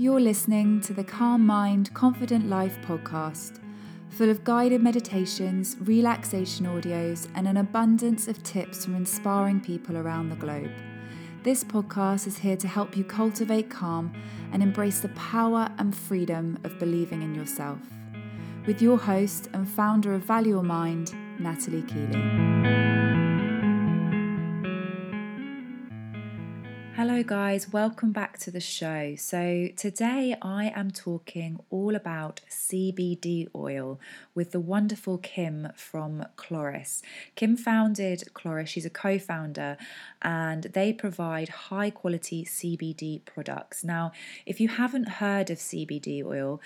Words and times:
You're 0.00 0.20
listening 0.20 0.80
to 0.82 0.94
the 0.94 1.02
Calm 1.02 1.44
Mind, 1.44 1.92
Confident 1.92 2.48
Life 2.48 2.78
podcast, 2.86 3.58
full 4.10 4.30
of 4.30 4.44
guided 4.44 4.80
meditations, 4.80 5.76
relaxation 5.80 6.66
audios, 6.66 7.28
and 7.34 7.48
an 7.48 7.56
abundance 7.56 8.28
of 8.28 8.40
tips 8.44 8.84
from 8.84 8.94
inspiring 8.94 9.60
people 9.60 9.96
around 9.96 10.28
the 10.28 10.36
globe. 10.36 10.70
This 11.42 11.64
podcast 11.64 12.28
is 12.28 12.38
here 12.38 12.56
to 12.58 12.68
help 12.68 12.96
you 12.96 13.02
cultivate 13.02 13.70
calm 13.70 14.12
and 14.52 14.62
embrace 14.62 15.00
the 15.00 15.08
power 15.08 15.68
and 15.78 15.92
freedom 15.92 16.60
of 16.62 16.78
believing 16.78 17.22
in 17.22 17.34
yourself. 17.34 17.80
With 18.68 18.80
your 18.80 18.98
host 18.98 19.48
and 19.52 19.68
founder 19.68 20.14
of 20.14 20.22
Value 20.22 20.50
Your 20.50 20.62
Mind, 20.62 21.12
Nathalie 21.40 21.82
Keeley. 21.82 23.37
Hello, 26.98 27.22
guys, 27.22 27.72
welcome 27.72 28.10
back 28.10 28.38
to 28.38 28.50
the 28.50 28.58
show. 28.58 29.14
So, 29.14 29.68
today 29.76 30.34
I 30.42 30.72
am 30.74 30.90
talking 30.90 31.60
all 31.70 31.94
about 31.94 32.40
CBD 32.50 33.46
oil 33.54 34.00
with 34.34 34.50
the 34.50 34.58
wonderful 34.58 35.16
Kim 35.16 35.68
from 35.76 36.24
Kloris. 36.36 37.00
Kim 37.36 37.56
founded 37.56 38.24
Kloris, 38.34 38.66
she's 38.66 38.84
a 38.84 38.90
co 38.90 39.16
founder, 39.16 39.76
and 40.22 40.64
they 40.64 40.92
provide 40.92 41.50
high 41.70 41.90
quality 41.90 42.44
CBD 42.44 43.24
products. 43.24 43.84
Now, 43.84 44.10
if 44.44 44.60
you 44.60 44.66
haven't 44.66 45.08
heard 45.08 45.50
of 45.50 45.58
CBD 45.58 46.24
oil, 46.24 46.60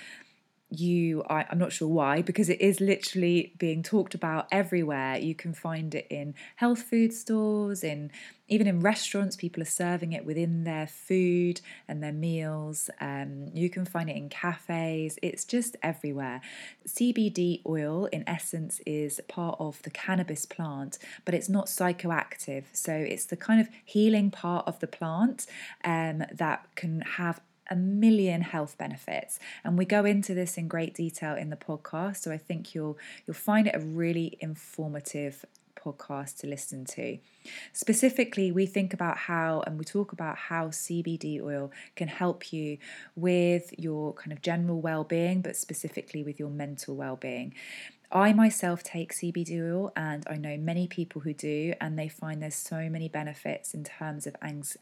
you 0.78 1.22
I, 1.28 1.46
i'm 1.50 1.58
not 1.58 1.72
sure 1.72 1.88
why 1.88 2.22
because 2.22 2.48
it 2.48 2.60
is 2.60 2.80
literally 2.80 3.52
being 3.58 3.82
talked 3.82 4.14
about 4.14 4.48
everywhere. 4.50 5.18
You 5.18 5.34
can 5.34 5.54
find 5.54 5.94
it 5.94 6.06
in 6.10 6.34
health 6.56 6.82
food 6.82 7.12
stores 7.12 7.84
in 7.84 8.10
even 8.48 8.66
in 8.66 8.80
restaurants 8.80 9.34
people 9.36 9.62
are 9.62 9.66
serving 9.66 10.12
it 10.12 10.26
within 10.26 10.64
their 10.64 10.86
food 10.86 11.60
and 11.88 12.02
their 12.02 12.12
meals. 12.12 12.90
Um, 13.00 13.48
you 13.54 13.70
can 13.70 13.86
find 13.86 14.10
it 14.10 14.16
in 14.16 14.28
cafes. 14.28 15.18
It's 15.22 15.44
just 15.44 15.76
everywhere. 15.82 16.42
Cbd 16.86 17.62
oil 17.66 18.06
in 18.06 18.28
essence 18.28 18.80
is 18.84 19.20
part 19.28 19.56
of 19.58 19.80
the 19.82 19.90
cannabis 19.90 20.44
plant 20.44 20.98
but 21.24 21.34
it's 21.34 21.48
not 21.48 21.66
psychoactive. 21.66 22.64
So 22.72 22.92
it's 22.92 23.26
the 23.26 23.36
kind 23.36 23.60
of 23.60 23.68
healing 23.84 24.30
part 24.30 24.66
of 24.66 24.80
the 24.80 24.86
plant 24.86 25.46
um, 25.84 26.24
that 26.32 26.66
can 26.74 27.02
have 27.02 27.40
a 27.72 27.76
million 27.76 28.42
health 28.42 28.76
benefits 28.76 29.38
and 29.64 29.78
we 29.78 29.84
go 29.84 30.04
into 30.04 30.34
this 30.34 30.58
in 30.58 30.68
great 30.68 30.94
detail 30.94 31.34
in 31.34 31.48
the 31.50 31.56
podcast 31.56 32.18
so 32.18 32.30
i 32.30 32.36
think 32.36 32.74
you'll 32.74 32.98
you'll 33.26 33.34
find 33.34 33.66
it 33.66 33.74
a 33.74 33.80
really 33.80 34.36
informative 34.40 35.44
podcast 35.82 36.38
to 36.38 36.46
listen 36.46 36.84
to. 36.84 37.18
Specifically, 37.72 38.52
we 38.52 38.66
think 38.66 38.94
about 38.94 39.16
how 39.16 39.62
and 39.66 39.78
we 39.78 39.84
talk 39.84 40.12
about 40.12 40.36
how 40.36 40.68
CBD 40.68 41.42
oil 41.42 41.72
can 41.96 42.08
help 42.08 42.52
you 42.52 42.78
with 43.16 43.72
your 43.78 44.12
kind 44.14 44.32
of 44.32 44.42
general 44.42 44.80
well 44.80 45.04
being, 45.04 45.42
but 45.42 45.56
specifically 45.56 46.22
with 46.22 46.38
your 46.38 46.50
mental 46.50 46.94
well 46.94 47.16
being. 47.16 47.54
I 48.14 48.34
myself 48.34 48.82
take 48.82 49.14
CBD 49.14 49.58
oil, 49.62 49.90
and 49.96 50.26
I 50.28 50.36
know 50.36 50.58
many 50.58 50.86
people 50.86 51.22
who 51.22 51.32
do, 51.32 51.72
and 51.80 51.98
they 51.98 52.08
find 52.08 52.42
there's 52.42 52.54
so 52.54 52.90
many 52.90 53.08
benefits 53.08 53.72
in 53.72 53.84
terms 53.84 54.26
of 54.26 54.36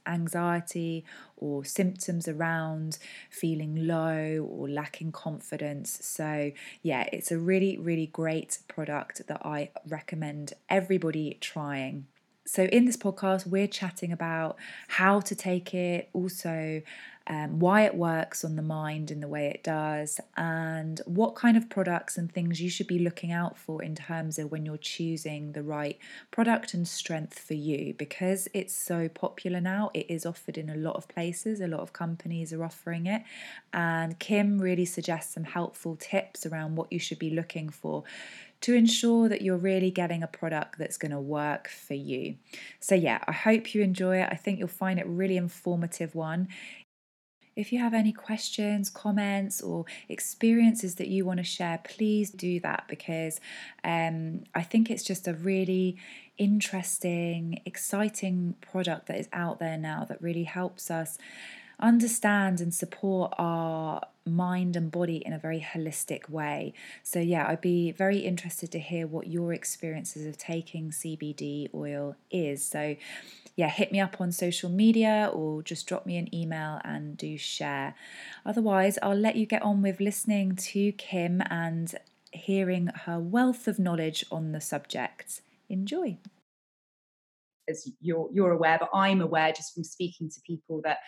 anxiety 0.05 1.05
or 1.37 1.65
symptoms 1.65 2.27
around 2.27 2.99
feeling 3.31 3.87
low 3.87 4.49
or 4.51 4.69
lacking 4.69 5.13
confidence. 5.13 5.99
So, 6.03 6.51
yeah, 6.83 7.09
it's 7.13 7.31
a 7.31 7.39
really, 7.39 7.79
really 7.79 8.07
great 8.07 8.59
product 8.67 9.29
that 9.29 9.47
I 9.47 9.71
recommend 9.87 10.55
everybody 10.69 11.39
trying. 11.41 12.07
So, 12.53 12.65
in 12.65 12.85
this 12.85 12.97
podcast, 12.97 13.47
we're 13.47 13.69
chatting 13.69 14.11
about 14.11 14.57
how 14.89 15.21
to 15.21 15.37
take 15.37 15.73
it, 15.73 16.09
also 16.13 16.83
um, 17.29 17.61
why 17.61 17.83
it 17.83 17.95
works 17.95 18.45
on 18.45 18.57
the 18.57 18.63
mind 18.63 19.13
in 19.13 19.21
the 19.21 19.29
way 19.29 19.47
it 19.51 19.63
does, 19.63 20.19
and 20.37 21.01
what 21.05 21.37
kind 21.37 21.57
of 21.57 21.71
products 21.71 22.19
and 22.19 22.29
things 22.29 22.61
you 22.61 22.69
should 22.69 22.89
be 22.89 22.99
looking 22.99 23.31
out 23.31 23.57
for 23.57 23.85
in 23.85 23.95
terms 23.95 24.37
of 24.37 24.51
when 24.51 24.67
you're 24.67 24.79
choosing 24.79 25.53
the 25.53 25.63
right 25.63 25.97
product 26.33 26.75
and 26.75 26.89
strength 26.89 27.39
for 27.39 27.55
you. 27.55 27.95
Because 27.95 28.49
it's 28.53 28.75
so 28.75 29.09
popular 29.09 29.61
now, 29.61 29.93
it 29.95 30.07
is 30.09 30.27
offered 30.27 30.59
in 30.59 30.69
a 30.69 30.75
lot 30.75 30.97
of 30.97 31.07
places, 31.07 31.61
a 31.61 31.69
lot 31.69 31.79
of 31.79 31.93
companies 31.93 32.53
are 32.53 32.65
offering 32.65 33.07
it. 33.07 33.23
And 33.73 34.19
Kim 34.19 34.59
really 34.59 34.87
suggests 34.87 35.35
some 35.35 35.45
helpful 35.45 35.95
tips 35.95 36.47
around 36.47 36.75
what 36.75 36.93
you 36.93 36.99
should 36.99 37.21
be 37.21 37.31
looking 37.31 37.69
for 37.69 38.03
to 38.63 38.75
ensure 38.75 39.29
that 39.29 39.43
you're 39.43 39.57
really 39.57 39.91
getting 39.91 40.23
a 40.23 40.27
product 40.27 40.79
that's 40.79 40.97
going 40.97 41.13
to 41.13 41.21
work 41.21 41.69
for 41.69 41.95
you. 41.95 42.37
So, 42.79 42.95
yeah, 42.95 43.23
I 43.27 43.33
hope 43.33 43.75
you 43.75 43.83
enjoy 43.83 44.19
it. 44.19 44.29
I 44.31 44.37
think 44.37 44.59
you'll 44.59 44.69
find 44.69 44.99
it 44.99 45.07
really 45.07 45.37
informative 45.37 46.15
one. 46.15 46.49
If 47.57 47.73
you 47.73 47.79
have 47.81 47.95
any 47.95 48.13
questions, 48.13 48.91
comments, 48.91 49.61
or 49.61 49.85
experiences 50.09 50.95
that 50.97 51.09
you 51.09 51.25
want 51.25 51.39
to 51.39 51.45
share, 51.45 51.81
please 51.85 52.31
do 52.31 52.61
that 52.61 52.85
because 52.89 53.41
um, 53.83 54.45
I 54.55 54.63
think 54.63 54.91
it's 54.91 55.03
just 55.03 55.27
a 55.27 55.35
really 55.35 55.97
interesting, 56.39 57.61
exciting 57.67 58.55
product 58.61 59.07
that 59.07 59.19
is 59.19 59.29
out 59.33 59.59
there 59.59 59.77
now 59.77 60.05
that 60.09 60.23
really 60.23 60.45
helps 60.45 60.91
us 60.91 61.19
understand 61.81 62.61
and 62.61 62.73
support 62.73 63.35
our 63.39 64.03
mind 64.27 64.77
and 64.77 64.91
body 64.91 65.23
in 65.25 65.33
a 65.33 65.39
very 65.39 65.61
holistic 65.61 66.29
way. 66.29 66.75
So, 67.03 67.19
yeah, 67.19 67.47
I'd 67.49 67.61
be 67.61 67.91
very 67.93 68.19
interested 68.19 68.71
to 68.73 68.79
hear 68.79 69.07
what 69.07 69.27
your 69.27 69.53
experiences 69.53 70.27
of 70.27 70.37
taking 70.37 70.91
CBD 70.91 71.73
oil 71.75 72.17
is. 72.31 72.65
So, 72.65 72.97
yeah, 73.57 73.69
hit 73.69 73.93
me 73.93 74.01
up 74.01 74.21
on 74.21 74.33
social 74.33 74.71
media 74.71 75.31
or 75.33 75.63
just 75.63 75.87
drop 75.87 76.07
me 76.07 76.17
an 76.17 76.35
email 76.35 76.81
and 76.85 77.17
do 77.17 77.37
share. 77.37 77.95
Otherwise, 78.47 78.99
I'll 79.03 79.15
let 79.15 79.37
you 79.37 79.47
get 79.47 79.63
on 79.63 79.83
with 79.83 80.01
listening 80.01 80.57
to 80.57 80.93
Kim 80.93 81.43
and 81.51 81.95
hearing 82.33 82.89
her 83.05 83.19
wealth 83.19 83.67
of 83.67 83.79
knowledge 83.79 84.25
on 84.31 84.53
the 84.53 84.61
subject. 84.61 85.43
Enjoy. 85.69 86.17
As 87.69 87.91
you're 88.01 88.29
you're 88.33 88.51
aware, 88.51 88.79
but 88.81 88.91
I'm 88.93 89.21
aware 89.21 89.53
just 89.53 89.75
from 89.75 89.85
speaking 89.85 90.29
to 90.31 90.41
people 90.47 90.81
that 90.85 90.99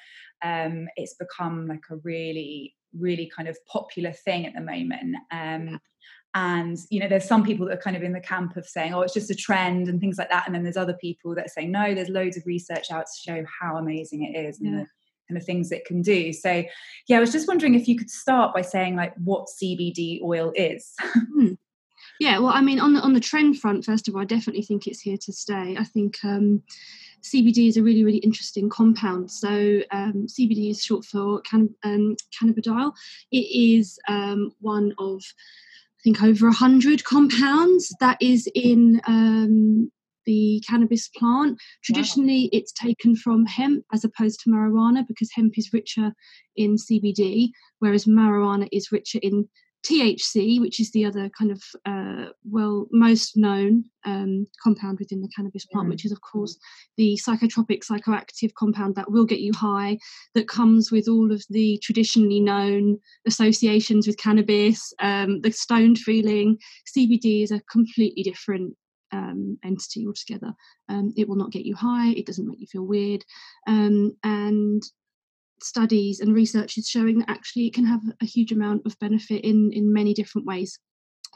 um, 0.42 0.88
it's 0.96 1.14
become 1.14 1.66
like 1.66 1.84
a 1.90 1.96
really 1.96 2.74
really 2.98 3.30
kind 3.34 3.48
of 3.48 3.56
popular 3.66 4.12
thing 4.12 4.46
at 4.46 4.54
the 4.54 4.60
moment. 4.60 5.16
Um, 5.30 5.80
and 6.34 6.78
you 6.88 6.98
know 6.98 7.08
there's 7.08 7.26
some 7.26 7.44
people 7.44 7.66
that 7.66 7.74
are 7.74 7.82
kind 7.82 7.96
of 7.96 8.02
in 8.02 8.12
the 8.12 8.20
camp 8.20 8.56
of 8.56 8.66
saying 8.66 8.94
oh 8.94 9.02
it's 9.02 9.12
just 9.12 9.30
a 9.30 9.34
trend 9.34 9.88
and 9.88 10.00
things 10.00 10.16
like 10.16 10.30
that 10.30 10.46
and 10.46 10.54
then 10.54 10.62
there's 10.62 10.78
other 10.78 10.94
people 10.94 11.34
that 11.34 11.50
say 11.50 11.66
no 11.66 11.94
there's 11.94 12.08
loads 12.08 12.36
of 12.36 12.46
research 12.46 12.90
out 12.90 13.04
to 13.04 13.30
show 13.30 13.44
how 13.60 13.76
amazing 13.76 14.24
it 14.24 14.38
is 14.38 14.58
and 14.58 14.80
the 14.80 14.86
kind 15.28 15.36
of 15.36 15.44
things 15.44 15.70
it 15.70 15.84
can 15.84 16.00
do 16.00 16.32
so 16.32 16.64
yeah 17.06 17.18
i 17.18 17.20
was 17.20 17.32
just 17.32 17.48
wondering 17.48 17.74
if 17.74 17.86
you 17.86 17.98
could 17.98 18.10
start 18.10 18.54
by 18.54 18.62
saying 18.62 18.96
like 18.96 19.12
what 19.22 19.46
cbd 19.62 20.22
oil 20.22 20.52
is 20.54 20.94
hmm. 21.04 21.52
yeah 22.18 22.38
well 22.38 22.52
i 22.52 22.62
mean 22.62 22.80
on 22.80 22.94
the 22.94 23.00
on 23.00 23.12
the 23.12 23.20
trend 23.20 23.58
front 23.58 23.84
first 23.84 24.08
of 24.08 24.14
all 24.14 24.22
i 24.22 24.24
definitely 24.24 24.62
think 24.62 24.86
it's 24.86 25.00
here 25.00 25.18
to 25.18 25.34
stay 25.34 25.76
i 25.78 25.84
think 25.84 26.16
um, 26.24 26.62
CBD 27.22 27.68
is 27.68 27.76
a 27.76 27.82
really, 27.82 28.04
really 28.04 28.18
interesting 28.18 28.68
compound. 28.68 29.30
So, 29.30 29.82
um, 29.90 30.26
CBD 30.26 30.70
is 30.70 30.82
short 30.82 31.04
for 31.04 31.40
can, 31.42 31.74
um, 31.84 32.16
cannabidiol. 32.38 32.92
It 33.30 33.36
is 33.36 33.98
um, 34.08 34.52
one 34.60 34.92
of 34.98 35.22
I 35.22 36.02
think 36.02 36.22
over 36.22 36.48
a 36.48 36.52
hundred 36.52 37.04
compounds 37.04 37.94
that 38.00 38.18
is 38.20 38.48
in 38.56 39.00
um, 39.06 39.92
the 40.26 40.62
cannabis 40.68 41.08
plant. 41.08 41.60
Traditionally, 41.84 42.50
wow. 42.52 42.58
it's 42.58 42.72
taken 42.72 43.14
from 43.14 43.46
hemp 43.46 43.84
as 43.92 44.04
opposed 44.04 44.40
to 44.40 44.50
marijuana 44.50 45.06
because 45.06 45.30
hemp 45.32 45.56
is 45.56 45.72
richer 45.72 46.12
in 46.56 46.76
CBD, 46.76 47.50
whereas 47.78 48.04
marijuana 48.06 48.68
is 48.72 48.90
richer 48.90 49.20
in 49.22 49.48
THC, 49.84 50.60
which 50.60 50.80
is 50.80 50.90
the 50.92 51.04
other 51.04 51.28
kind 51.30 51.50
of 51.50 51.62
uh, 51.86 52.30
well 52.44 52.86
most 52.92 53.36
known 53.36 53.84
um, 54.04 54.46
compound 54.62 54.98
within 54.98 55.20
the 55.20 55.30
cannabis 55.34 55.66
plant, 55.66 55.88
mm. 55.88 55.90
which 55.90 56.04
is 56.04 56.12
of 56.12 56.20
course 56.20 56.56
the 56.96 57.18
psychotropic 57.22 57.84
psychoactive 57.84 58.54
compound 58.54 58.94
that 58.94 59.10
will 59.10 59.24
get 59.24 59.40
you 59.40 59.52
high, 59.52 59.98
that 60.34 60.48
comes 60.48 60.92
with 60.92 61.08
all 61.08 61.32
of 61.32 61.44
the 61.50 61.78
traditionally 61.82 62.40
known 62.40 62.98
associations 63.26 64.06
with 64.06 64.18
cannabis, 64.18 64.92
um, 65.00 65.40
the 65.40 65.50
stoned 65.50 65.98
feeling. 65.98 66.58
CBD 66.96 67.42
is 67.42 67.50
a 67.50 67.62
completely 67.70 68.22
different 68.22 68.76
um, 69.12 69.58
entity 69.64 70.06
altogether. 70.06 70.54
Um, 70.88 71.12
it 71.16 71.28
will 71.28 71.36
not 71.36 71.52
get 71.52 71.66
you 71.66 71.74
high. 71.74 72.10
It 72.10 72.26
doesn't 72.26 72.46
make 72.46 72.60
you 72.60 72.66
feel 72.66 72.86
weird, 72.86 73.24
um, 73.66 74.16
and 74.22 74.82
studies 75.64 76.20
and 76.20 76.34
research 76.34 76.78
is 76.78 76.88
showing 76.88 77.18
that 77.18 77.30
actually 77.30 77.66
it 77.66 77.74
can 77.74 77.84
have 77.84 78.00
a 78.20 78.26
huge 78.26 78.52
amount 78.52 78.82
of 78.86 78.98
benefit 78.98 79.44
in 79.44 79.72
in 79.72 79.92
many 79.92 80.14
different 80.14 80.46
ways 80.46 80.78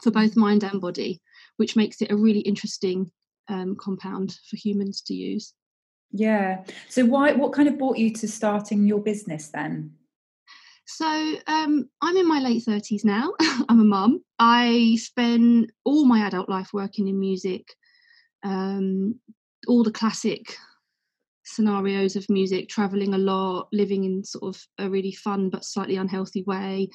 for 0.02 0.10
both 0.10 0.36
mind 0.36 0.62
and 0.62 0.80
body 0.80 1.20
which 1.56 1.76
makes 1.76 2.02
it 2.02 2.10
a 2.10 2.16
really 2.16 2.40
interesting 2.40 3.10
um, 3.48 3.76
compound 3.76 4.38
for 4.48 4.56
humans 4.56 5.00
to 5.02 5.14
use. 5.14 5.54
Yeah. 6.12 6.64
So 6.88 7.04
why 7.04 7.32
what 7.32 7.52
kind 7.52 7.68
of 7.68 7.78
brought 7.78 7.98
you 7.98 8.12
to 8.14 8.28
starting 8.28 8.86
your 8.86 9.00
business 9.00 9.48
then? 9.48 9.92
So 10.88 11.06
um, 11.48 11.90
i'm 12.00 12.16
in 12.16 12.28
my 12.28 12.38
late 12.40 12.64
30s 12.64 13.04
now. 13.04 13.32
I'm 13.68 13.80
a 13.80 13.84
mum. 13.84 14.22
I 14.38 14.96
spent 15.00 15.72
all 15.84 16.04
my 16.04 16.26
adult 16.26 16.48
life 16.48 16.70
working 16.72 17.08
in 17.08 17.18
music 17.18 17.66
um, 18.44 19.18
all 19.66 19.82
the 19.82 19.90
classic 19.90 20.56
scenarios 21.46 22.16
of 22.16 22.28
music, 22.28 22.68
traveling 22.68 23.14
a 23.14 23.18
lot, 23.18 23.68
living 23.72 24.04
in 24.04 24.24
sort 24.24 24.54
of 24.54 24.62
a 24.78 24.90
really 24.90 25.12
fun 25.12 25.48
but 25.48 25.64
slightly 25.64 25.96
unhealthy 25.96 26.42
way. 26.42 26.88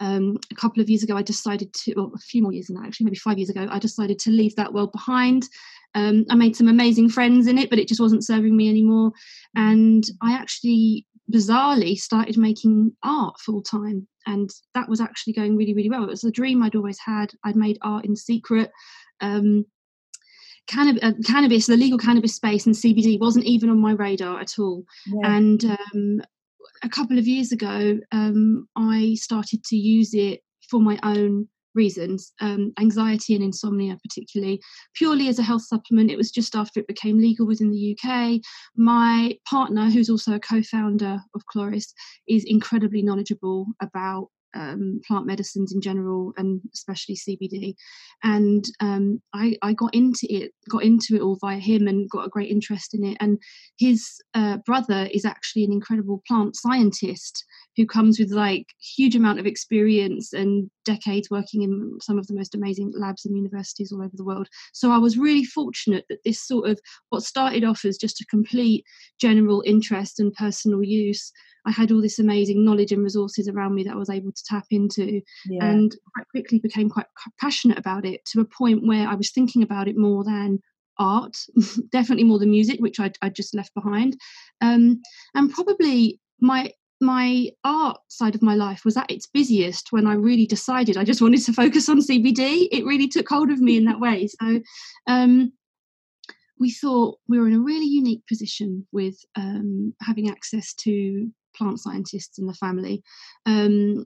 Um, 0.00 0.38
a 0.52 0.54
couple 0.54 0.80
of 0.80 0.88
years 0.88 1.02
ago, 1.02 1.16
I 1.16 1.22
decided 1.22 1.72
to, 1.72 1.94
well, 1.96 2.12
a 2.14 2.18
few 2.18 2.42
more 2.42 2.52
years 2.52 2.66
than 2.66 2.76
that, 2.76 2.86
actually, 2.86 3.06
maybe 3.06 3.16
five 3.16 3.38
years 3.38 3.50
ago, 3.50 3.66
I 3.68 3.78
decided 3.80 4.18
to 4.20 4.30
leave 4.30 4.54
that 4.56 4.72
world 4.72 4.92
behind. 4.92 5.48
Um, 5.94 6.24
I 6.30 6.36
made 6.36 6.54
some 6.54 6.68
amazing 6.68 7.08
friends 7.08 7.46
in 7.46 7.58
it, 7.58 7.70
but 7.70 7.78
it 7.78 7.88
just 7.88 8.00
wasn't 8.00 8.24
serving 8.24 8.56
me 8.56 8.68
anymore. 8.68 9.10
And 9.56 10.04
I 10.22 10.34
actually 10.34 11.06
bizarrely 11.32 11.96
started 11.96 12.38
making 12.38 12.92
art 13.02 13.40
full 13.40 13.62
time. 13.62 14.06
And 14.26 14.50
that 14.74 14.88
was 14.88 15.00
actually 15.00 15.32
going 15.32 15.56
really, 15.56 15.74
really 15.74 15.90
well. 15.90 16.04
It 16.04 16.10
was 16.10 16.24
a 16.24 16.30
dream 16.30 16.62
I'd 16.62 16.76
always 16.76 16.98
had. 16.98 17.32
I'd 17.44 17.56
made 17.56 17.78
art 17.82 18.04
in 18.04 18.14
secret. 18.14 18.70
Um, 19.20 19.64
cannab- 20.68 21.02
uh, 21.02 21.12
cannabis, 21.24 21.66
the 21.66 21.76
legal 21.76 21.98
cannabis 21.98 22.36
space 22.36 22.66
and 22.66 22.74
CBD 22.74 23.18
wasn't 23.18 23.46
even 23.46 23.70
on 23.70 23.80
my 23.80 23.92
radar 23.92 24.40
at 24.40 24.58
all. 24.58 24.84
Yeah. 25.06 25.36
And 25.36 25.64
um, 25.64 26.22
a 26.82 26.88
couple 26.88 27.18
of 27.18 27.26
years 27.26 27.52
ago, 27.52 27.98
um, 28.12 28.68
I 28.76 29.14
started 29.14 29.64
to 29.64 29.76
use 29.76 30.14
it 30.14 30.40
for 30.68 30.80
my 30.80 30.98
own 31.02 31.48
reasons 31.74 32.32
um, 32.40 32.72
anxiety 32.80 33.34
and 33.34 33.44
insomnia 33.44 33.96
particularly 34.02 34.60
purely 34.94 35.28
as 35.28 35.38
a 35.38 35.42
health 35.42 35.62
supplement 35.62 36.10
it 36.10 36.16
was 36.16 36.30
just 36.30 36.56
after 36.56 36.80
it 36.80 36.88
became 36.88 37.18
legal 37.18 37.46
within 37.46 37.70
the 37.70 37.94
uk 37.94 38.40
my 38.74 39.36
partner 39.48 39.88
who's 39.90 40.10
also 40.10 40.34
a 40.34 40.40
co-founder 40.40 41.20
of 41.34 41.42
Kloris 41.54 41.92
is 42.26 42.44
incredibly 42.44 43.02
knowledgeable 43.02 43.66
about 43.80 44.28
um, 44.54 45.00
plant 45.06 45.26
medicines 45.26 45.72
in 45.72 45.80
general 45.80 46.32
and 46.36 46.60
especially 46.74 47.16
CBD. 47.16 47.74
And 48.22 48.64
um, 48.80 49.20
I, 49.34 49.56
I, 49.62 49.72
got 49.72 49.94
into 49.94 50.26
it, 50.30 50.52
got 50.68 50.82
into 50.82 51.14
it 51.16 51.22
all 51.22 51.38
via 51.40 51.58
him 51.58 51.86
and 51.86 52.10
got 52.10 52.26
a 52.26 52.30
great 52.30 52.50
interest 52.50 52.94
in 52.94 53.04
it. 53.04 53.16
And 53.20 53.38
his 53.78 54.20
uh, 54.34 54.58
brother 54.64 55.08
is 55.12 55.24
actually 55.24 55.64
an 55.64 55.72
incredible 55.72 56.22
plant 56.26 56.56
scientist 56.56 57.44
who 57.78 57.86
comes 57.86 58.18
with 58.18 58.32
like 58.32 58.66
huge 58.80 59.14
amount 59.14 59.38
of 59.38 59.46
experience 59.46 60.32
and 60.32 60.68
decades 60.84 61.30
working 61.30 61.62
in 61.62 61.96
some 62.02 62.18
of 62.18 62.26
the 62.26 62.34
most 62.34 62.54
amazing 62.56 62.92
labs 62.96 63.24
and 63.24 63.36
universities 63.36 63.92
all 63.92 64.02
over 64.02 64.16
the 64.16 64.24
world. 64.24 64.48
So 64.72 64.90
I 64.90 64.98
was 64.98 65.16
really 65.16 65.44
fortunate 65.44 66.04
that 66.08 66.24
this 66.24 66.44
sort 66.44 66.68
of 66.68 66.80
what 67.10 67.22
started 67.22 67.62
off 67.62 67.84
as 67.84 67.96
just 67.96 68.20
a 68.20 68.26
complete 68.26 68.84
general 69.20 69.62
interest 69.64 70.18
and 70.18 70.34
personal 70.34 70.82
use 70.82 71.32
I 71.66 71.70
had 71.70 71.92
all 71.92 72.00
this 72.00 72.18
amazing 72.18 72.64
knowledge 72.64 72.92
and 72.92 73.02
resources 73.02 73.46
around 73.46 73.74
me 73.74 73.84
that 73.84 73.92
I 73.92 73.98
was 73.98 74.08
able 74.08 74.32
to 74.32 74.44
tap 74.46 74.64
into, 74.70 75.20
yeah. 75.46 75.64
and 75.64 75.94
quite 76.14 76.28
quickly 76.30 76.58
became 76.60 76.88
quite 76.88 77.06
passionate 77.38 77.78
about 77.78 78.06
it 78.06 78.24
to 78.32 78.40
a 78.40 78.44
point 78.44 78.86
where 78.86 79.06
I 79.06 79.14
was 79.14 79.30
thinking 79.30 79.62
about 79.62 79.86
it 79.86 79.96
more 79.96 80.24
than 80.24 80.60
art, 80.98 81.36
definitely 81.92 82.24
more 82.24 82.38
than 82.38 82.50
music, 82.50 82.80
which 82.80 82.98
I 82.98 83.12
I 83.20 83.28
just 83.28 83.54
left 83.54 83.74
behind, 83.74 84.16
um, 84.62 85.02
and 85.34 85.52
probably 85.52 86.20
my 86.40 86.72
my 87.00 87.48
art 87.64 87.98
side 88.08 88.34
of 88.34 88.42
my 88.42 88.54
life 88.54 88.84
was 88.84 88.96
at 88.96 89.10
its 89.10 89.26
busiest 89.26 89.92
when 89.92 90.06
I 90.06 90.14
really 90.14 90.46
decided 90.46 90.96
I 90.96 91.04
just 91.04 91.22
wanted 91.22 91.44
to 91.44 91.52
focus 91.52 91.88
on 91.88 92.00
CBD. 92.00 92.68
It 92.72 92.84
really 92.84 93.08
took 93.08 93.28
hold 93.28 93.50
of 93.50 93.60
me 93.60 93.76
in 93.76 93.84
that 93.84 94.00
way. 94.00 94.26
So 94.26 94.60
um, 95.06 95.52
we 96.58 96.70
thought 96.70 97.18
we 97.28 97.38
were 97.38 97.46
in 97.46 97.54
a 97.54 97.60
really 97.60 97.86
unique 97.86 98.26
position 98.26 98.86
with 98.92 99.16
um, 99.36 99.94
having 100.02 100.28
access 100.28 100.74
to 100.74 101.30
plant 101.56 101.80
scientists 101.80 102.38
in 102.38 102.46
the 102.46 102.54
family. 102.54 103.02
Um, 103.46 104.04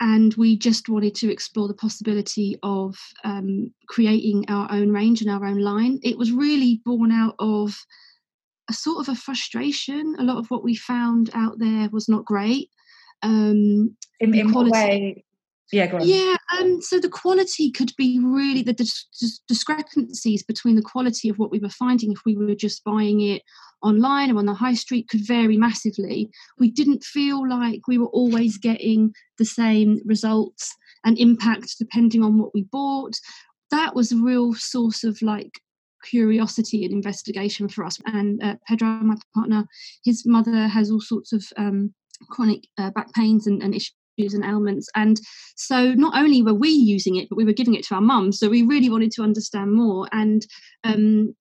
and 0.00 0.34
we 0.34 0.58
just 0.58 0.88
wanted 0.88 1.14
to 1.16 1.32
explore 1.32 1.68
the 1.68 1.74
possibility 1.74 2.58
of 2.62 2.96
um, 3.24 3.72
creating 3.88 4.44
our 4.48 4.70
own 4.70 4.90
range 4.90 5.22
and 5.22 5.30
our 5.30 5.44
own 5.44 5.58
line. 5.58 5.98
It 6.02 6.18
was 6.18 6.32
really 6.32 6.82
born 6.84 7.12
out 7.12 7.34
of 7.38 7.78
a 8.68 8.72
sort 8.72 8.98
of 8.98 9.12
a 9.12 9.18
frustration. 9.18 10.16
A 10.18 10.24
lot 10.24 10.38
of 10.38 10.46
what 10.48 10.64
we 10.64 10.74
found 10.74 11.30
out 11.34 11.58
there 11.58 11.88
was 11.90 12.08
not 12.08 12.24
great. 12.24 12.70
Um, 13.22 13.96
in, 14.20 14.34
in 14.34 14.52
what 14.52 14.70
way? 14.70 15.24
Yeah. 15.72 15.98
Yeah, 16.00 16.36
um, 16.60 16.80
so 16.80 17.00
the 17.00 17.08
quality 17.08 17.72
could 17.72 17.92
be 17.96 18.20
really 18.22 18.62
the 18.62 18.72
dis- 18.72 19.40
discrepancies 19.48 20.44
between 20.44 20.76
the 20.76 20.82
quality 20.82 21.28
of 21.28 21.38
what 21.38 21.50
we 21.50 21.58
were 21.58 21.68
finding 21.68 22.12
if 22.12 22.20
we 22.24 22.36
were 22.36 22.54
just 22.54 22.84
buying 22.84 23.20
it 23.20 23.42
online 23.82 24.30
or 24.30 24.38
on 24.38 24.46
the 24.46 24.54
high 24.54 24.74
street 24.74 25.08
could 25.08 25.26
vary 25.26 25.56
massively. 25.56 26.30
We 26.58 26.70
didn't 26.70 27.02
feel 27.02 27.48
like 27.48 27.88
we 27.88 27.98
were 27.98 28.06
always 28.06 28.58
getting 28.58 29.12
the 29.38 29.44
same 29.44 30.00
results 30.04 30.72
and 31.04 31.18
impact 31.18 31.74
depending 31.78 32.22
on 32.22 32.38
what 32.38 32.54
we 32.54 32.62
bought. 32.62 33.14
That 33.72 33.96
was 33.96 34.12
a 34.12 34.16
real 34.16 34.54
source 34.54 35.02
of 35.02 35.20
like 35.20 35.60
curiosity 36.10 36.84
and 36.84 36.92
investigation 36.92 37.68
for 37.68 37.84
us. 37.84 37.98
And 38.06 38.42
uh, 38.42 38.56
Pedram, 38.68 39.02
my 39.02 39.16
partner, 39.34 39.64
his 40.04 40.24
mother 40.26 40.66
has 40.68 40.90
all 40.90 41.00
sorts 41.00 41.32
of 41.32 41.44
um, 41.56 41.94
chronic 42.30 42.66
uh, 42.78 42.90
back 42.90 43.12
pains 43.14 43.46
and, 43.46 43.62
and 43.62 43.74
issues 43.74 44.34
and 44.34 44.44
ailments. 44.44 44.88
And 44.94 45.20
so 45.56 45.92
not 45.94 46.16
only 46.16 46.42
were 46.42 46.54
we 46.54 46.70
using 46.70 47.16
it, 47.16 47.28
but 47.28 47.36
we 47.36 47.44
were 47.44 47.52
giving 47.52 47.74
it 47.74 47.84
to 47.86 47.94
our 47.94 48.00
mum. 48.00 48.32
So 48.32 48.48
we 48.48 48.62
really 48.62 48.90
wanted 48.90 49.12
to 49.12 49.22
understand 49.22 49.72
more. 49.72 50.08
And 50.12 50.46
um, 50.84 51.34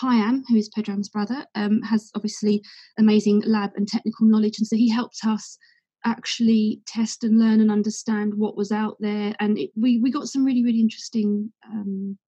Payam, 0.00 0.42
who 0.48 0.56
is 0.56 0.70
Pedram's 0.76 1.08
brother, 1.08 1.46
um, 1.54 1.82
has 1.82 2.10
obviously 2.14 2.62
amazing 2.98 3.42
lab 3.46 3.70
and 3.76 3.86
technical 3.86 4.26
knowledge. 4.26 4.58
And 4.58 4.66
so 4.66 4.76
he 4.76 4.88
helped 4.90 5.20
us 5.26 5.58
actually 6.04 6.80
test 6.86 7.22
and 7.22 7.38
learn 7.38 7.60
and 7.60 7.70
understand 7.70 8.34
what 8.34 8.56
was 8.56 8.72
out 8.72 8.96
there. 8.98 9.34
And 9.38 9.58
it, 9.58 9.70
we, 9.76 9.98
we 9.98 10.10
got 10.10 10.26
some 10.26 10.44
really, 10.44 10.64
really 10.64 10.80
interesting 10.80 11.52
um, 11.70 12.18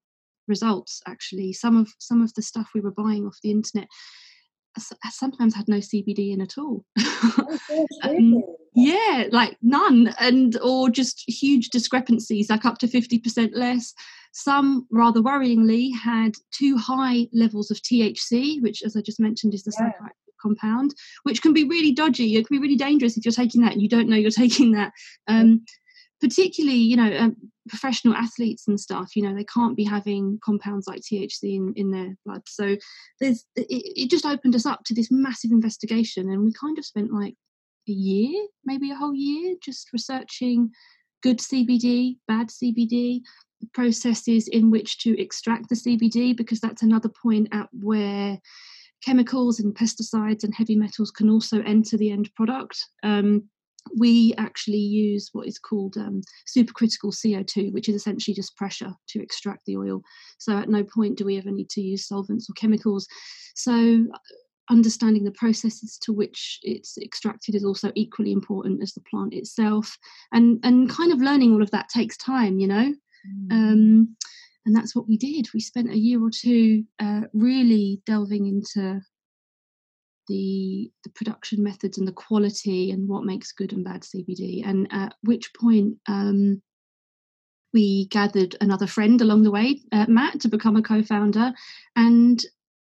results 0.47 1.01
actually. 1.07 1.53
Some 1.53 1.77
of 1.77 1.89
some 1.99 2.21
of 2.21 2.33
the 2.33 2.41
stuff 2.41 2.69
we 2.73 2.81
were 2.81 2.91
buying 2.91 3.25
off 3.25 3.39
the 3.41 3.51
internet 3.51 3.87
sometimes 5.09 5.55
had 5.55 5.67
no 5.67 5.77
CBD 5.77 6.33
in 6.33 6.41
at 6.41 6.57
all. 6.57 6.83
Um, 8.03 8.43
yeah, 8.75 9.25
like 9.31 9.57
none, 9.61 10.13
and 10.19 10.57
or 10.61 10.89
just 10.89 11.23
huge 11.27 11.69
discrepancies, 11.69 12.49
like 12.49 12.65
up 12.65 12.77
to 12.79 12.87
fifty 12.87 13.17
percent 13.17 13.55
less. 13.55 13.93
Some, 14.33 14.85
rather 14.91 15.21
worryingly, 15.21 15.95
had 15.95 16.33
too 16.51 16.77
high 16.77 17.27
levels 17.33 17.71
of 17.71 17.77
THC, 17.77 18.61
which, 18.61 18.83
as 18.83 18.95
I 18.95 19.01
just 19.01 19.19
mentioned, 19.19 19.53
is 19.53 19.63
the 19.63 19.73
yeah. 19.79 19.87
psychoactive 19.87 20.25
compound, 20.41 20.93
which 21.23 21.41
can 21.41 21.53
be 21.53 21.63
really 21.63 21.91
dodgy. 21.91 22.35
It 22.35 22.47
can 22.47 22.57
be 22.57 22.61
really 22.61 22.75
dangerous 22.75 23.17
if 23.17 23.25
you're 23.25 23.31
taking 23.31 23.61
that 23.61 23.73
and 23.73 23.81
you 23.81 23.89
don't 23.89 24.09
know 24.09 24.17
you're 24.17 24.29
taking 24.45 24.73
that. 24.73 24.91
Um, 25.27 25.65
particularly, 26.21 26.77
you 26.77 26.97
know, 26.97 27.17
um, 27.17 27.35
professional 27.67 28.15
athletes 28.15 28.67
and 28.67 28.79
stuff, 28.79 29.15
you 29.15 29.23
know, 29.23 29.33
they 29.33 29.45
can't 29.45 29.75
be 29.75 29.83
having 29.83 30.39
compounds 30.43 30.87
like 30.87 31.01
THC 31.01 31.55
in, 31.55 31.73
in 31.75 31.91
their 31.91 32.15
blood. 32.25 32.41
So 32.45 32.77
there's 33.19 33.45
it, 33.55 33.67
it 33.69 34.09
just 34.09 34.25
opened 34.25 34.55
us 34.55 34.65
up 34.65 34.83
to 34.85 34.93
this 34.93 35.11
massive 35.11 35.51
investigation, 35.51 36.29
and 36.29 36.43
we 36.43 36.53
kind 36.53 36.77
of 36.77 36.85
spent 36.85 37.11
like 37.11 37.35
a 37.87 37.91
year, 37.91 38.47
maybe 38.65 38.91
a 38.91 38.95
whole 38.95 39.15
year, 39.15 39.55
just 39.63 39.91
researching 39.93 40.71
good 41.21 41.39
CBD, 41.39 42.17
bad 42.27 42.47
CBD, 42.49 43.21
processes 43.73 44.47
in 44.47 44.69
which 44.69 44.99
to 44.99 45.19
extract 45.19 45.69
the 45.69 45.75
CBD, 45.75 46.35
because 46.35 46.59
that's 46.59 46.83
another 46.83 47.09
point 47.09 47.47
at 47.51 47.67
where 47.71 48.39
chemicals 49.03 49.59
and 49.59 49.75
pesticides 49.75 50.43
and 50.43 50.53
heavy 50.53 50.75
metals 50.75 51.11
can 51.11 51.29
also 51.29 51.61
enter 51.61 51.97
the 51.97 52.11
end 52.11 52.29
product. 52.35 52.77
Um, 53.03 53.49
we 53.97 54.33
actually 54.37 54.77
use 54.77 55.29
what 55.33 55.47
is 55.47 55.59
called 55.59 55.97
um, 55.97 56.21
supercritical 56.47 57.13
CO2, 57.13 57.71
which 57.73 57.89
is 57.89 57.95
essentially 57.95 58.33
just 58.33 58.55
pressure 58.57 58.93
to 59.09 59.21
extract 59.21 59.65
the 59.65 59.77
oil. 59.77 60.01
So 60.37 60.57
at 60.57 60.69
no 60.69 60.83
point 60.83 61.17
do 61.17 61.25
we 61.25 61.37
ever 61.37 61.51
need 61.51 61.69
to 61.71 61.81
use 61.81 62.07
solvents 62.07 62.49
or 62.49 62.53
chemicals. 62.53 63.07
So 63.55 64.05
understanding 64.69 65.23
the 65.23 65.31
processes 65.31 65.97
to 66.01 66.11
which 66.11 66.59
it's 66.63 66.97
extracted 66.97 67.53
is 67.53 67.63
also 67.63 67.91
equally 67.95 68.31
important 68.31 68.81
as 68.81 68.93
the 68.93 69.01
plant 69.09 69.33
itself. 69.33 69.97
And 70.31 70.59
and 70.63 70.89
kind 70.89 71.11
of 71.11 71.19
learning 71.19 71.53
all 71.53 71.61
of 71.61 71.71
that 71.71 71.89
takes 71.89 72.17
time, 72.17 72.59
you 72.59 72.67
know. 72.67 72.93
Mm. 73.27 73.51
Um, 73.51 74.15
and 74.65 74.75
that's 74.75 74.95
what 74.95 75.07
we 75.07 75.17
did. 75.17 75.47
We 75.53 75.59
spent 75.59 75.91
a 75.91 75.97
year 75.97 76.23
or 76.23 76.31
two 76.31 76.83
uh, 76.99 77.21
really 77.33 78.01
delving 78.07 78.47
into 78.47 79.01
the 80.27 80.91
the 81.03 81.09
production 81.11 81.63
methods 81.63 81.97
and 81.97 82.07
the 82.07 82.11
quality 82.11 82.91
and 82.91 83.07
what 83.07 83.23
makes 83.23 83.51
good 83.51 83.73
and 83.73 83.83
bad 83.83 84.01
CBD. 84.01 84.67
And 84.67 84.87
at 84.91 85.15
which 85.21 85.51
point 85.53 85.97
um, 86.07 86.61
we 87.73 88.07
gathered 88.07 88.55
another 88.61 88.87
friend 88.87 89.21
along 89.21 89.43
the 89.43 89.51
way, 89.51 89.81
uh, 89.91 90.05
Matt, 90.07 90.39
to 90.41 90.47
become 90.47 90.75
a 90.75 90.81
co-founder, 90.81 91.53
and 91.95 92.43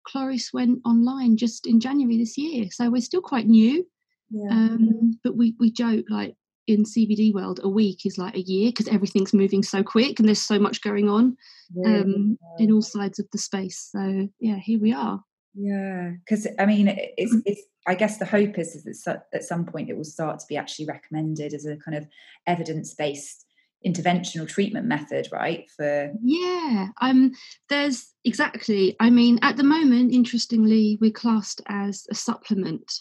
Kloris 0.06 0.52
went 0.52 0.80
online 0.84 1.36
just 1.36 1.66
in 1.66 1.80
January 1.80 2.18
this 2.18 2.38
year. 2.38 2.66
So 2.70 2.90
we're 2.90 3.02
still 3.02 3.20
quite 3.20 3.46
new, 3.46 3.86
yeah. 4.30 4.50
um, 4.50 5.18
but 5.22 5.36
we 5.36 5.54
we 5.58 5.70
joke 5.70 6.06
like 6.08 6.34
in 6.68 6.84
CBD 6.84 7.32
world, 7.32 7.60
a 7.62 7.68
week 7.68 8.04
is 8.04 8.18
like 8.18 8.36
a 8.36 8.42
year 8.42 8.68
because 8.70 8.88
everything's 8.88 9.32
moving 9.32 9.62
so 9.62 9.82
quick 9.82 10.18
and 10.18 10.28
there's 10.28 10.42
so 10.42 10.58
much 10.58 10.82
going 10.82 11.08
on 11.08 11.36
um, 11.84 12.38
in 12.58 12.70
all 12.70 12.82
sides 12.82 13.18
of 13.18 13.26
the 13.32 13.38
space. 13.38 13.88
So 13.90 14.28
yeah, 14.38 14.56
here 14.56 14.78
we 14.78 14.92
are. 14.92 15.24
Yeah, 15.54 16.12
because 16.24 16.46
I 16.58 16.66
mean, 16.66 16.88
it's, 16.88 17.34
mm. 17.34 17.42
it's. 17.44 17.62
I 17.86 17.94
guess 17.94 18.18
the 18.18 18.26
hope 18.26 18.58
is, 18.58 18.76
is 18.86 19.02
that 19.04 19.28
at 19.32 19.44
some 19.44 19.64
point 19.64 19.88
it 19.88 19.96
will 19.96 20.04
start 20.04 20.40
to 20.40 20.46
be 20.46 20.58
actually 20.58 20.84
recommended 20.84 21.54
as 21.54 21.64
a 21.64 21.76
kind 21.76 21.96
of 21.96 22.06
evidence 22.46 22.92
based, 22.94 23.46
interventional 23.86 24.48
treatment 24.48 24.86
method 24.86 25.28
right 25.30 25.70
for 25.76 26.12
yeah 26.22 26.88
um 27.00 27.30
there's 27.68 28.12
exactly 28.24 28.96
i 28.98 29.08
mean 29.08 29.38
at 29.42 29.56
the 29.56 29.62
moment 29.62 30.12
interestingly 30.12 30.98
we're 31.00 31.12
classed 31.12 31.60
as 31.68 32.04
a 32.10 32.14
supplement 32.14 32.92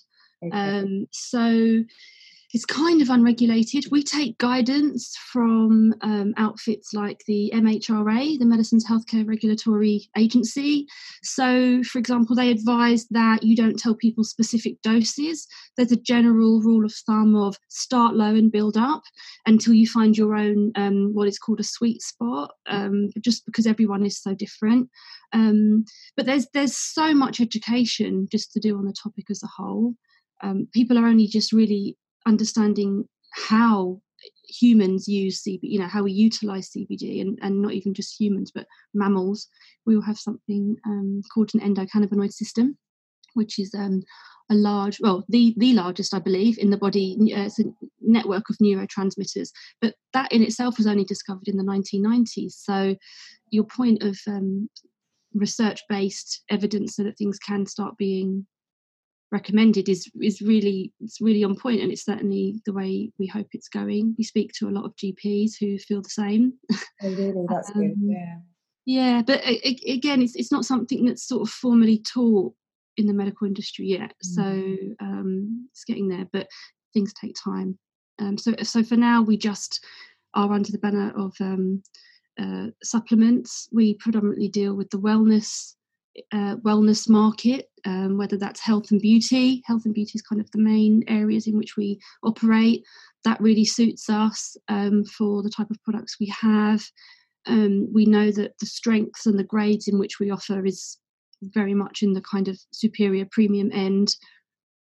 okay. 0.46 0.56
um 0.56 1.08
so 1.12 1.84
it's 2.54 2.66
kind 2.66 3.02
of 3.02 3.10
unregulated. 3.10 3.92
We 3.92 4.04
take 4.04 4.38
guidance 4.38 5.18
from 5.32 5.94
um, 6.02 6.34
outfits 6.38 6.94
like 6.94 7.22
the 7.28 7.52
MHRA, 7.54 8.40
the 8.40 8.46
Medicines 8.46 8.86
Healthcare 8.88 9.28
Regulatory 9.28 10.10
Agency. 10.18 10.88
So, 11.24 11.84
for 11.84 12.00
example, 12.00 12.38
they 12.38 12.50
advise 12.50 13.06
that 13.10 13.44
you 13.44 13.56
don't 13.56 13.78
tell 13.78 13.96
people 13.96 14.24
specific 14.24 14.82
doses. 14.82 15.46
There's 15.76 15.92
a 15.92 15.98
general 15.98 16.62
rule 16.62 16.86
of 16.86 16.94
thumb 16.94 17.36
of 17.36 17.58
start 17.68 18.16
low 18.16 18.34
and 18.34 18.52
build 18.52 18.78
up 18.78 19.04
until 19.46 19.74
you 19.74 19.86
find 19.86 20.18
your 20.18 20.34
own, 20.34 20.72
um, 20.76 21.14
what 21.14 21.28
is 21.28 21.40
called 21.40 21.60
a 21.60 21.66
sweet 21.66 22.02
spot, 22.02 22.52
um, 22.68 23.10
just 23.20 23.46
because 23.46 23.68
everyone 23.68 24.06
is 24.06 24.22
so 24.22 24.34
different. 24.34 24.90
Um, 25.34 25.84
but 26.16 26.26
there's 26.26 26.48
there's 26.54 26.78
so 26.78 27.14
much 27.14 27.42
education 27.42 28.30
just 28.32 28.54
to 28.54 28.62
do 28.62 28.78
on 28.78 28.86
the 28.86 28.94
topic 28.94 29.26
as 29.30 29.44
a 29.44 29.48
whole. 29.48 29.96
Um, 30.42 30.68
people 30.72 30.98
are 30.98 31.08
only 31.08 31.28
just 31.28 31.52
really 31.52 31.98
understanding 32.28 33.06
how 33.34 34.02
humans 34.48 35.08
use 35.08 35.44
CBD, 35.44 35.60
you 35.64 35.80
know, 35.80 35.88
how 35.88 36.04
we 36.04 36.12
utilize 36.12 36.70
CBD, 36.70 37.22
and, 37.22 37.38
and 37.42 37.62
not 37.62 37.74
even 37.74 37.94
just 37.94 38.20
humans, 38.20 38.52
but 38.54 38.68
mammals, 38.94 39.48
we 39.86 39.96
will 39.96 40.04
have 40.04 40.18
something 40.18 40.76
um, 40.86 41.22
called 41.34 41.52
an 41.54 41.60
endocannabinoid 41.62 42.32
system, 42.32 42.78
which 43.34 43.60
is 43.60 43.74
um, 43.76 44.02
a 44.50 44.56
large, 44.56 45.00
well, 45.02 45.26
the, 45.30 45.54
the 45.58 45.74
largest, 45.74 46.14
I 46.14 46.20
believe, 46.20 46.58
in 46.58 46.70
the 46.70 46.78
body. 46.78 47.18
Uh, 47.36 47.42
it's 47.42 47.60
a 47.60 47.66
network 48.02 48.50
of 48.50 48.58
neurotransmitters, 48.58 49.50
but 49.82 49.96
that 50.14 50.32
in 50.32 50.42
itself 50.42 50.78
was 50.78 50.88
only 50.88 51.04
discovered 51.04 51.48
in 51.48 51.58
the 51.58 51.64
1990s. 51.64 52.54
So, 52.54 52.96
your 53.52 53.66
point 53.66 54.04
of 54.04 54.18
um, 54.28 54.70
research 55.34 55.82
based 55.90 56.44
evidence 56.50 56.96
so 56.96 57.04
that 57.04 57.18
things 57.18 57.40
can 57.40 57.66
start 57.66 57.98
being 57.98 58.46
recommended 59.32 59.90
is 59.90 60.10
is 60.22 60.42
really 60.42 60.94
it's 61.02 61.20
really 61.20 61.44
on 61.44 61.56
point 61.56 61.82
and 61.82 61.92
it's 61.92 62.06
certainly 62.06 62.62
the 62.66 62.74
way 62.74 63.12
we 63.20 63.28
hope 63.28 63.48
it's 63.52 63.68
going. 63.68 64.16
We 64.18 64.24
speak 64.24 64.52
to 64.54 64.68
a 64.68 64.72
lot 64.72 64.86
of 64.86 64.96
gps 64.96 65.54
who 65.60 65.78
feel 65.78 66.02
the 66.02 66.10
same. 66.10 66.54
Oh 67.04 67.10
really? 67.10 67.46
That's 67.50 67.70
um, 67.76 67.82
good 67.82 67.96
yeah. 68.02 68.38
yeah 68.86 69.22
but 69.22 69.42
again 69.46 70.22
it's 70.22 70.36
it's 70.36 70.52
not 70.52 70.66
something 70.66 71.06
that's 71.06 71.28
sort 71.28 71.42
of 71.42 71.50
formally 71.50 72.00
taught 72.00 72.54
in 72.96 73.06
the 73.06 73.14
medical 73.14 73.46
industry 73.46 73.86
yet 73.86 74.14
mm. 74.26 74.36
so 74.36 75.06
um 75.06 75.68
it's 75.72 75.84
getting 75.84 76.08
there 76.08 76.28
but 76.32 76.48
things 76.94 77.14
take 77.14 77.36
time. 77.44 77.78
Um 78.20 78.38
so 78.38 78.54
so 78.64 78.84
for 78.84 78.96
now 78.96 79.22
we 79.22 79.38
just 79.38 79.84
are 80.34 80.52
under 80.54 80.72
the 80.72 80.80
banner 80.80 81.12
of 81.18 81.36
um 81.42 81.84
uh, 82.40 82.68
supplements. 82.84 83.68
We 83.72 83.96
predominantly 83.96 84.48
deal 84.48 84.76
with 84.76 84.92
the 84.92 85.00
wellness 85.00 85.74
uh, 86.32 86.56
wellness 86.58 87.08
market, 87.10 87.70
um, 87.88 88.18
whether 88.18 88.38
that's 88.38 88.60
health 88.60 88.92
and 88.92 89.02
beauty. 89.02 89.64
Health 89.66 89.86
and 89.86 89.94
beauty 89.94 90.12
is 90.16 90.22
kind 90.22 90.42
of 90.42 90.52
the 90.52 90.60
main 90.60 91.06
areas 91.08 91.48
in 91.48 91.58
which 91.58 91.78
we 91.78 92.00
operate. 92.22 92.84
That 93.24 93.40
really 93.40 93.64
suits 93.64 94.10
us 94.10 94.58
um, 94.68 95.06
for 95.06 95.42
the 95.42 95.50
type 95.50 95.72
of 95.72 95.82
products 95.84 96.18
we 96.20 96.34
have. 96.42 96.84
Um, 97.46 97.88
we 97.94 98.06
know 98.06 98.30
that 98.32 98.60
the 98.60 98.66
strengths 98.66 99.26
and 99.26 99.40
the 99.40 99.46
grades 99.46 99.88
in 99.88 100.00
which 100.00 100.20
we 100.20 100.30
offer 100.30 100.66
is 100.66 100.98
very 101.42 101.74
much 101.74 102.04
in 102.04 102.12
the 102.12 102.22
kind 102.22 102.50
of 102.50 102.60
superior 102.72 103.26
premium 103.32 103.72
end, 103.72 104.18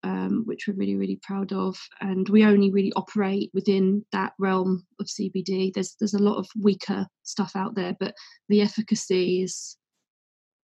um, 0.02 0.42
which 0.46 0.66
we're 0.66 0.74
really, 0.74 0.96
really 0.96 1.20
proud 1.22 1.52
of. 1.52 1.78
And 2.00 2.28
we 2.28 2.44
only 2.44 2.72
really 2.72 2.92
operate 2.96 3.52
within 3.54 4.04
that 4.10 4.32
realm 4.40 4.84
of 4.98 5.06
CBD. 5.06 5.72
There's 5.72 5.94
there's 6.00 6.14
a 6.14 6.22
lot 6.22 6.38
of 6.38 6.48
weaker 6.60 7.06
stuff 7.22 7.52
out 7.54 7.76
there, 7.76 7.94
but 8.00 8.14
the 8.48 8.60
efficacy 8.60 9.40
is 9.42 9.76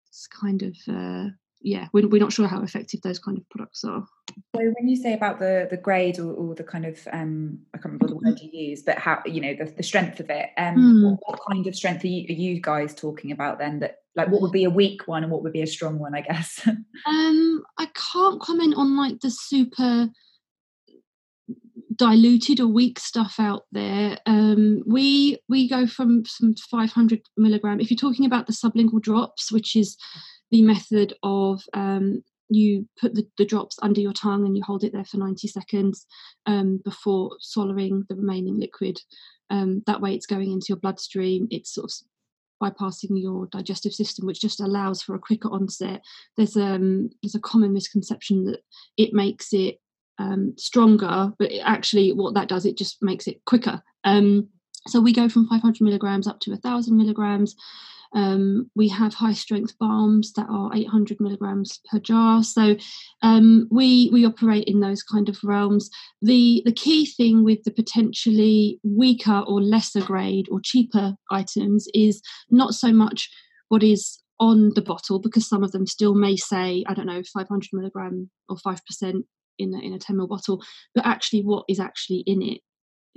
it's 0.08 0.26
kind 0.26 0.62
of 0.62 0.74
uh, 0.88 1.28
yeah 1.66 1.88
we're, 1.92 2.06
we're 2.06 2.20
not 2.20 2.32
sure 2.32 2.46
how 2.46 2.62
effective 2.62 3.02
those 3.02 3.18
kind 3.18 3.36
of 3.36 3.48
products 3.50 3.82
are 3.82 4.06
so 4.54 4.62
when 4.78 4.86
you 4.86 4.94
say 4.94 5.12
about 5.12 5.40
the 5.40 5.66
the 5.68 5.76
grade 5.76 6.18
or, 6.18 6.32
or 6.32 6.54
the 6.54 6.62
kind 6.62 6.86
of 6.86 6.96
um 7.12 7.58
i 7.74 7.78
can't 7.78 7.86
remember 7.86 8.06
the 8.06 8.14
word 8.14 8.38
you 8.40 8.48
use 8.52 8.82
but 8.82 8.96
how 8.96 9.20
you 9.26 9.40
know 9.40 9.52
the, 9.52 9.64
the 9.72 9.82
strength 9.82 10.20
of 10.20 10.30
it 10.30 10.50
um 10.56 10.76
mm. 10.76 11.10
what, 11.10 11.18
what, 11.26 11.40
kind 11.50 11.66
of 11.66 11.74
strength 11.74 12.04
are 12.04 12.08
you, 12.08 12.24
are 12.28 12.38
you, 12.38 12.60
guys 12.60 12.94
talking 12.94 13.32
about 13.32 13.58
then 13.58 13.80
that 13.80 13.98
like 14.14 14.28
what 14.28 14.40
would 14.40 14.52
be 14.52 14.64
a 14.64 14.70
weak 14.70 15.08
one 15.08 15.24
and 15.24 15.32
what 15.32 15.42
would 15.42 15.52
be 15.52 15.62
a 15.62 15.66
strong 15.66 15.98
one 15.98 16.14
i 16.14 16.20
guess 16.20 16.60
um 17.06 17.64
i 17.78 17.88
can't 17.94 18.40
comment 18.40 18.74
on 18.76 18.96
like 18.96 19.18
the 19.20 19.30
super 19.30 20.08
diluted 21.94 22.60
or 22.60 22.66
weak 22.66 22.98
stuff 22.98 23.36
out 23.38 23.62
there. 23.72 24.18
Um, 24.26 24.82
we 24.86 25.38
we 25.48 25.66
go 25.66 25.86
from 25.86 26.26
some 26.26 26.54
500 26.54 27.22
milligram. 27.38 27.80
If 27.80 27.90
you're 27.90 27.96
talking 27.96 28.26
about 28.26 28.46
the 28.46 28.52
sublingual 28.52 29.00
drops, 29.00 29.50
which 29.50 29.74
is 29.74 29.96
the 30.50 30.62
method 30.62 31.14
of 31.22 31.62
um, 31.74 32.22
you 32.48 32.88
put 33.00 33.14
the, 33.14 33.26
the, 33.38 33.44
drops 33.44 33.76
under 33.82 34.00
your 34.00 34.12
tongue 34.12 34.46
and 34.46 34.56
you 34.56 34.62
hold 34.62 34.84
it 34.84 34.92
there 34.92 35.04
for 35.04 35.16
90 35.16 35.48
seconds 35.48 36.06
um, 36.46 36.80
before 36.84 37.36
swallowing 37.40 38.04
the 38.08 38.14
remaining 38.14 38.60
liquid. 38.60 39.00
Um, 39.50 39.82
that 39.86 40.00
way, 40.00 40.14
it's 40.14 40.26
going 40.26 40.52
into 40.52 40.66
your 40.68 40.78
bloodstream. 40.78 41.48
It's 41.50 41.74
sort 41.74 41.90
of 41.90 41.92
bypassing 42.62 43.20
your 43.20 43.46
digestive 43.46 43.92
system, 43.92 44.26
which 44.26 44.40
just 44.40 44.60
allows 44.60 45.02
for 45.02 45.14
a 45.14 45.20
quicker 45.20 45.48
onset. 45.48 46.02
There's 46.36 46.56
um 46.56 47.10
there's 47.22 47.34
a 47.34 47.40
common 47.40 47.72
misconception 47.72 48.44
that 48.46 48.60
it 48.96 49.12
makes 49.12 49.52
it 49.52 49.80
um, 50.18 50.54
stronger, 50.56 51.32
but 51.38 51.50
actually, 51.62 52.12
what 52.12 52.34
that 52.34 52.48
does, 52.48 52.64
it 52.64 52.78
just 52.78 53.02
makes 53.02 53.26
it 53.26 53.44
quicker. 53.44 53.82
Um, 54.04 54.48
so 54.86 55.00
we 55.00 55.12
go 55.12 55.28
from 55.28 55.48
500 55.48 55.82
milligrams 55.82 56.28
up 56.28 56.40
to 56.40 56.52
1,000 56.52 56.96
milligrams. 56.96 57.56
Um, 58.14 58.70
we 58.74 58.88
have 58.88 59.14
high 59.14 59.32
strength 59.32 59.78
balms 59.78 60.32
that 60.34 60.46
are 60.48 60.74
800 60.74 61.20
milligrams 61.20 61.80
per 61.90 61.98
jar. 61.98 62.42
So 62.42 62.76
um, 63.22 63.68
we 63.70 64.10
we 64.12 64.24
operate 64.24 64.64
in 64.64 64.80
those 64.80 65.02
kind 65.02 65.28
of 65.28 65.38
realms. 65.42 65.90
The 66.22 66.62
the 66.64 66.72
key 66.72 67.06
thing 67.06 67.44
with 67.44 67.62
the 67.64 67.70
potentially 67.70 68.80
weaker 68.82 69.42
or 69.46 69.60
lesser 69.60 70.00
grade 70.02 70.46
or 70.50 70.60
cheaper 70.62 71.16
items 71.30 71.88
is 71.94 72.22
not 72.50 72.74
so 72.74 72.92
much 72.92 73.30
what 73.68 73.82
is 73.82 74.22
on 74.38 74.72
the 74.74 74.82
bottle 74.82 75.18
because 75.18 75.48
some 75.48 75.64
of 75.64 75.72
them 75.72 75.86
still 75.86 76.14
may 76.14 76.36
say 76.36 76.84
I 76.86 76.94
don't 76.94 77.06
know 77.06 77.22
500 77.32 77.68
milligram 77.72 78.30
or 78.48 78.56
five 78.58 78.84
percent 78.84 79.24
in 79.58 79.74
a, 79.74 79.78
in 79.78 79.94
a 79.94 79.98
10 79.98 80.16
ml 80.16 80.28
bottle 80.28 80.62
but 80.94 81.06
actually 81.06 81.40
what 81.40 81.64
is 81.68 81.80
actually 81.80 82.22
in 82.26 82.42
it 82.42 82.60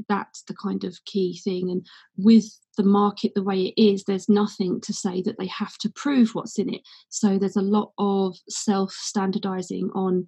that's 0.08 0.44
the 0.44 0.56
kind 0.56 0.84
of 0.84 0.98
key 1.06 1.40
thing 1.44 1.70
and 1.70 1.86
with 2.18 2.46
the 2.78 2.84
market 2.84 3.34
the 3.36 3.44
way 3.44 3.74
it 3.76 3.82
is 3.82 4.04
there's 4.04 4.30
nothing 4.30 4.80
to 4.80 4.94
say 4.94 5.22
that 5.22 5.38
they 5.38 5.48
have 5.48 5.78
to 5.78 5.90
prove 5.90 6.30
what's 6.34 6.58
in 6.58 6.74
it 6.74 6.82
so 7.10 7.38
there's 7.38 7.58
a 7.58 7.62
lot 7.62 7.92
of 7.98 8.38
self 8.48 8.92
standardizing 8.92 9.90
on 9.94 10.26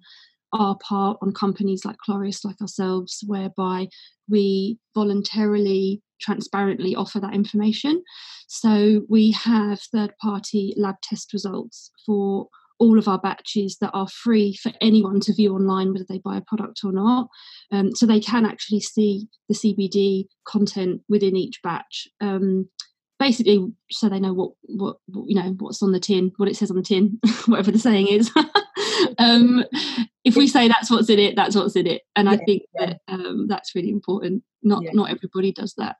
our 0.52 0.76
part 0.76 1.18
on 1.22 1.32
companies 1.32 1.84
like 1.84 1.96
Kloris, 2.06 2.44
like 2.44 2.60
ourselves, 2.60 3.24
whereby 3.26 3.88
we 4.28 4.78
voluntarily, 4.94 6.02
transparently 6.20 6.94
offer 6.94 7.20
that 7.20 7.34
information. 7.34 8.02
So 8.48 9.02
we 9.08 9.32
have 9.32 9.80
third 9.80 10.12
party 10.20 10.74
lab 10.76 10.96
test 11.02 11.32
results 11.32 11.90
for 12.04 12.48
all 12.82 12.98
of 12.98 13.06
our 13.06 13.18
batches 13.20 13.78
that 13.80 13.92
are 13.94 14.08
free 14.08 14.58
for 14.60 14.72
anyone 14.80 15.20
to 15.20 15.32
view 15.32 15.54
online, 15.54 15.92
whether 15.92 16.04
they 16.08 16.18
buy 16.18 16.36
a 16.36 16.40
product 16.40 16.80
or 16.82 16.90
not. 16.90 17.28
Um, 17.70 17.94
so 17.94 18.06
they 18.06 18.18
can 18.18 18.44
actually 18.44 18.80
see 18.80 19.28
the 19.48 19.54
CBD 19.54 20.24
content 20.44 21.00
within 21.08 21.36
each 21.36 21.60
batch. 21.62 22.08
Um, 22.20 22.68
basically, 23.20 23.72
so 23.92 24.08
they 24.08 24.18
know 24.18 24.32
what, 24.32 24.50
what, 24.62 24.96
what 25.06 25.28
you 25.28 25.36
know 25.36 25.54
what's 25.60 25.80
on 25.80 25.92
the 25.92 26.00
tin, 26.00 26.32
what 26.38 26.48
it 26.48 26.56
says 26.56 26.72
on 26.72 26.76
the 26.76 26.82
tin, 26.82 27.20
whatever 27.46 27.70
the 27.70 27.78
saying 27.78 28.08
is. 28.08 28.32
um, 29.18 29.64
if 30.24 30.34
we 30.34 30.48
say 30.48 30.66
that's 30.66 30.90
what's 30.90 31.08
in 31.08 31.20
it, 31.20 31.36
that's 31.36 31.54
what's 31.54 31.76
in 31.76 31.86
it, 31.86 32.02
and 32.16 32.26
yeah, 32.26 32.34
I 32.34 32.36
think 32.38 32.62
yeah. 32.74 32.86
that 32.86 33.00
um, 33.06 33.46
that's 33.46 33.76
really 33.76 33.90
important. 33.90 34.42
Not 34.64 34.82
yeah. 34.82 34.90
not 34.92 35.10
everybody 35.10 35.52
does 35.52 35.74
that. 35.78 35.98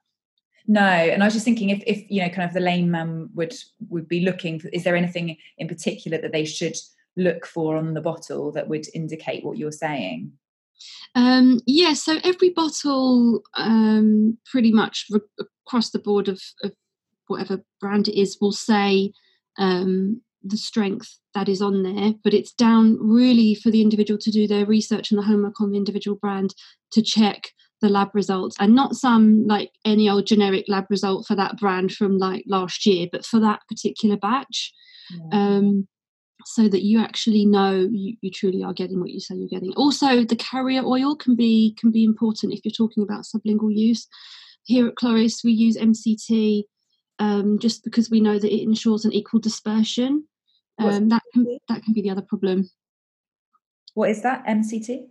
No, 0.67 0.81
and 0.81 1.21
I 1.21 1.27
was 1.27 1.33
just 1.33 1.45
thinking 1.45 1.69
if, 1.69 1.83
if 1.85 2.09
you 2.09 2.21
know, 2.21 2.29
kind 2.29 2.47
of 2.47 2.53
the 2.53 2.61
layman 2.61 3.29
would 3.33 3.53
would 3.89 4.07
be 4.07 4.21
looking. 4.21 4.59
For, 4.59 4.69
is 4.69 4.83
there 4.83 4.95
anything 4.95 5.37
in 5.57 5.67
particular 5.67 6.17
that 6.19 6.31
they 6.31 6.45
should 6.45 6.77
look 7.17 7.45
for 7.45 7.75
on 7.75 7.93
the 7.93 8.01
bottle 8.01 8.51
that 8.53 8.69
would 8.69 8.85
indicate 8.93 9.43
what 9.43 9.57
you're 9.57 9.71
saying? 9.71 10.31
Um, 11.15 11.59
yeah, 11.65 11.93
so 11.93 12.19
every 12.23 12.49
bottle, 12.49 13.41
um, 13.55 14.37
pretty 14.45 14.71
much 14.71 15.05
re- 15.11 15.45
across 15.65 15.91
the 15.91 15.99
board 15.99 16.27
of, 16.27 16.41
of, 16.63 16.71
whatever 17.27 17.63
brand 17.79 18.07
it 18.07 18.19
is, 18.19 18.37
will 18.41 18.51
say 18.51 19.13
um, 19.57 20.21
the 20.43 20.57
strength 20.57 21.19
that 21.33 21.47
is 21.47 21.61
on 21.61 21.83
there, 21.83 22.13
but 22.23 22.33
it's 22.33 22.53
down 22.53 22.97
really 22.99 23.55
for 23.55 23.71
the 23.71 23.81
individual 23.81 24.17
to 24.19 24.31
do 24.31 24.47
their 24.47 24.65
research 24.65 25.09
and 25.09 25.17
the 25.17 25.25
homework 25.25 25.61
on 25.61 25.71
the 25.71 25.77
individual 25.77 26.17
brand 26.17 26.53
to 26.91 27.01
check 27.01 27.49
the 27.83 27.89
lab 27.89 28.09
results 28.13 28.55
and 28.59 28.73
not 28.73 28.95
some 28.95 29.45
like 29.45 29.69
any 29.85 30.09
old 30.09 30.25
generic 30.25 30.65
lab 30.67 30.85
result 30.89 31.27
for 31.27 31.35
that 31.35 31.57
brand 31.57 31.91
from 31.91 32.17
like 32.17 32.43
last 32.47 32.85
year 32.85 33.07
but 33.11 33.23
for 33.25 33.39
that 33.39 33.59
particular 33.67 34.17
batch 34.17 34.73
yeah. 35.11 35.37
um, 35.37 35.87
so 36.45 36.67
that 36.67 36.81
you 36.81 36.99
actually 36.99 37.45
know 37.45 37.87
you, 37.91 38.15
you 38.21 38.31
truly 38.31 38.63
are 38.63 38.73
getting 38.73 38.99
what 38.99 39.11
you 39.11 39.19
say 39.19 39.35
you're 39.35 39.47
getting 39.47 39.73
also 39.73 40.23
the 40.23 40.35
carrier 40.35 40.81
oil 40.83 41.15
can 41.15 41.35
be 41.35 41.75
can 41.79 41.91
be 41.91 42.03
important 42.03 42.53
if 42.53 42.61
you're 42.63 42.71
talking 42.71 43.03
about 43.03 43.25
sublingual 43.25 43.73
use 43.73 44.07
here 44.63 44.87
at 44.87 44.95
Kloris, 44.95 45.43
we 45.43 45.51
use 45.51 45.77
MCT 45.77 46.63
um, 47.19 47.59
just 47.59 47.83
because 47.83 48.09
we 48.09 48.21
know 48.21 48.39
that 48.39 48.53
it 48.53 48.63
ensures 48.63 49.05
an 49.05 49.13
equal 49.13 49.39
dispersion. 49.39 50.25
Um, 50.79 51.09
that 51.09 51.21
can 51.33 51.59
that 51.69 51.83
can 51.83 51.93
be 51.93 52.01
the 52.01 52.09
other 52.09 52.23
problem. 52.23 52.69
What 53.93 54.09
is 54.09 54.23
that 54.23 54.43
MCT? 54.45 55.07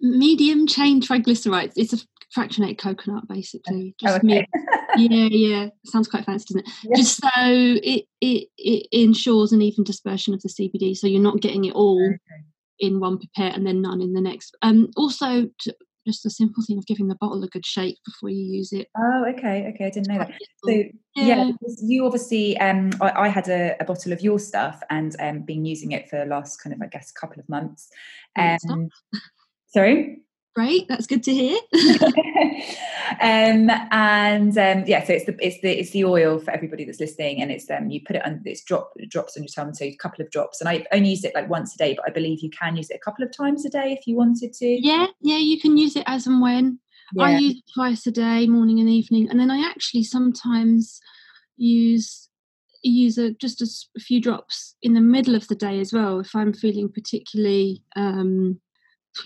Medium 0.00 0.66
chain 0.66 1.00
triglycerides. 1.00 1.72
It's 1.76 1.92
a 1.92 1.98
fractionated 2.36 2.78
coconut, 2.78 3.26
basically. 3.28 3.94
Oh, 4.04 4.06
just 4.06 4.20
oh, 4.24 4.26
okay. 4.26 4.46
yeah, 4.96 5.28
yeah. 5.30 5.68
Sounds 5.86 6.08
quite 6.08 6.24
fancy, 6.24 6.54
doesn't 6.54 6.66
it? 6.66 6.74
Yeah. 6.84 6.96
Just 6.96 7.20
so 7.20 7.28
it, 7.36 8.04
it 8.20 8.48
it 8.56 8.86
ensures 8.92 9.52
an 9.52 9.62
even 9.62 9.84
dispersion 9.84 10.34
of 10.34 10.42
the 10.42 10.48
CBD, 10.48 10.96
so 10.96 11.06
you're 11.06 11.22
not 11.22 11.40
getting 11.40 11.64
it 11.64 11.74
all 11.74 12.02
okay. 12.04 12.44
in 12.78 13.00
one 13.00 13.18
pipette 13.18 13.56
and 13.56 13.66
then 13.66 13.82
none 13.82 14.00
in 14.00 14.12
the 14.12 14.20
next. 14.20 14.56
Um, 14.62 14.90
also, 14.96 15.48
to, 15.60 15.76
just 16.08 16.24
a 16.24 16.30
simple 16.30 16.62
thing 16.66 16.78
of 16.78 16.86
giving 16.86 17.08
the 17.08 17.16
bottle 17.16 17.42
a 17.44 17.48
good 17.48 17.66
shake 17.66 17.98
before 18.04 18.30
you 18.30 18.42
use 18.42 18.72
it. 18.72 18.88
Oh, 18.96 19.26
okay, 19.28 19.70
okay, 19.74 19.86
I 19.86 19.90
didn't 19.90 20.08
know 20.08 20.18
that. 20.18 20.32
So 20.64 20.70
yeah, 20.70 20.90
yeah 21.14 21.50
you 21.82 22.06
obviously, 22.06 22.56
um, 22.58 22.90
I, 23.00 23.10
I 23.10 23.28
had 23.28 23.48
a, 23.48 23.76
a, 23.78 23.84
bottle 23.84 24.12
of 24.12 24.22
your 24.22 24.38
stuff 24.38 24.82
and 24.88 25.14
um, 25.20 25.42
been 25.42 25.66
using 25.66 25.92
it 25.92 26.08
for 26.08 26.18
the 26.18 26.24
last 26.24 26.62
kind 26.62 26.74
of, 26.74 26.80
I 26.80 26.86
guess, 26.86 27.12
couple 27.12 27.40
of 27.40 27.48
months. 27.48 27.90
Um, 28.36 28.88
sorry. 29.68 30.18
Great, 30.54 30.88
that's 30.88 31.06
good 31.06 31.22
to 31.22 31.32
hear. 31.32 31.58
um, 33.20 33.70
and 33.92 34.58
um, 34.58 34.84
yeah, 34.86 35.04
so 35.04 35.12
it's 35.12 35.26
the 35.26 35.36
it's 35.40 35.60
the 35.60 35.70
it's 35.78 35.90
the 35.90 36.04
oil 36.04 36.40
for 36.40 36.50
everybody 36.50 36.84
that's 36.84 36.98
listening, 36.98 37.40
and 37.40 37.52
it's 37.52 37.70
um 37.70 37.90
you 37.90 38.00
put 38.04 38.16
it 38.16 38.26
on 38.26 38.42
it's 38.44 38.64
drop 38.64 38.90
it 38.96 39.08
drops 39.08 39.36
on 39.36 39.44
your 39.44 39.50
tongue, 39.54 39.72
so 39.72 39.84
a 39.84 39.94
couple 39.96 40.24
of 40.24 40.30
drops. 40.32 40.60
And 40.60 40.68
I 40.68 40.84
only 40.92 41.10
use 41.10 41.24
it 41.24 41.34
like 41.34 41.48
once 41.48 41.74
a 41.74 41.78
day, 41.78 41.94
but 41.94 42.04
I 42.08 42.10
believe 42.10 42.40
you 42.40 42.50
can 42.50 42.76
use 42.76 42.90
it 42.90 42.96
a 42.96 43.04
couple 43.04 43.24
of 43.24 43.30
times 43.36 43.64
a 43.64 43.70
day 43.70 43.92
if 43.92 44.06
you 44.06 44.16
wanted 44.16 44.52
to. 44.54 44.66
Yeah, 44.66 45.06
yeah, 45.20 45.38
you 45.38 45.60
can 45.60 45.78
use 45.78 45.94
it 45.94 46.04
as 46.06 46.26
and 46.26 46.40
when. 46.40 46.80
Yeah. 47.14 47.24
I 47.24 47.38
use 47.38 47.56
it 47.56 47.72
twice 47.72 48.06
a 48.06 48.10
day, 48.10 48.46
morning 48.46 48.80
and 48.80 48.88
evening, 48.88 49.28
and 49.30 49.38
then 49.38 49.50
I 49.50 49.64
actually 49.64 50.02
sometimes 50.02 51.00
use 51.56 52.28
use 52.82 53.18
a, 53.18 53.32
just 53.34 53.60
a, 53.60 53.68
a 53.96 54.00
few 54.00 54.20
drops 54.20 54.76
in 54.82 54.94
the 54.94 55.00
middle 55.00 55.34
of 55.34 55.48
the 55.48 55.54
day 55.54 55.80
as 55.80 55.92
well 55.92 56.20
if 56.20 56.34
I'm 56.34 56.52
feeling 56.52 56.88
particularly 56.88 57.82
um, 57.96 58.60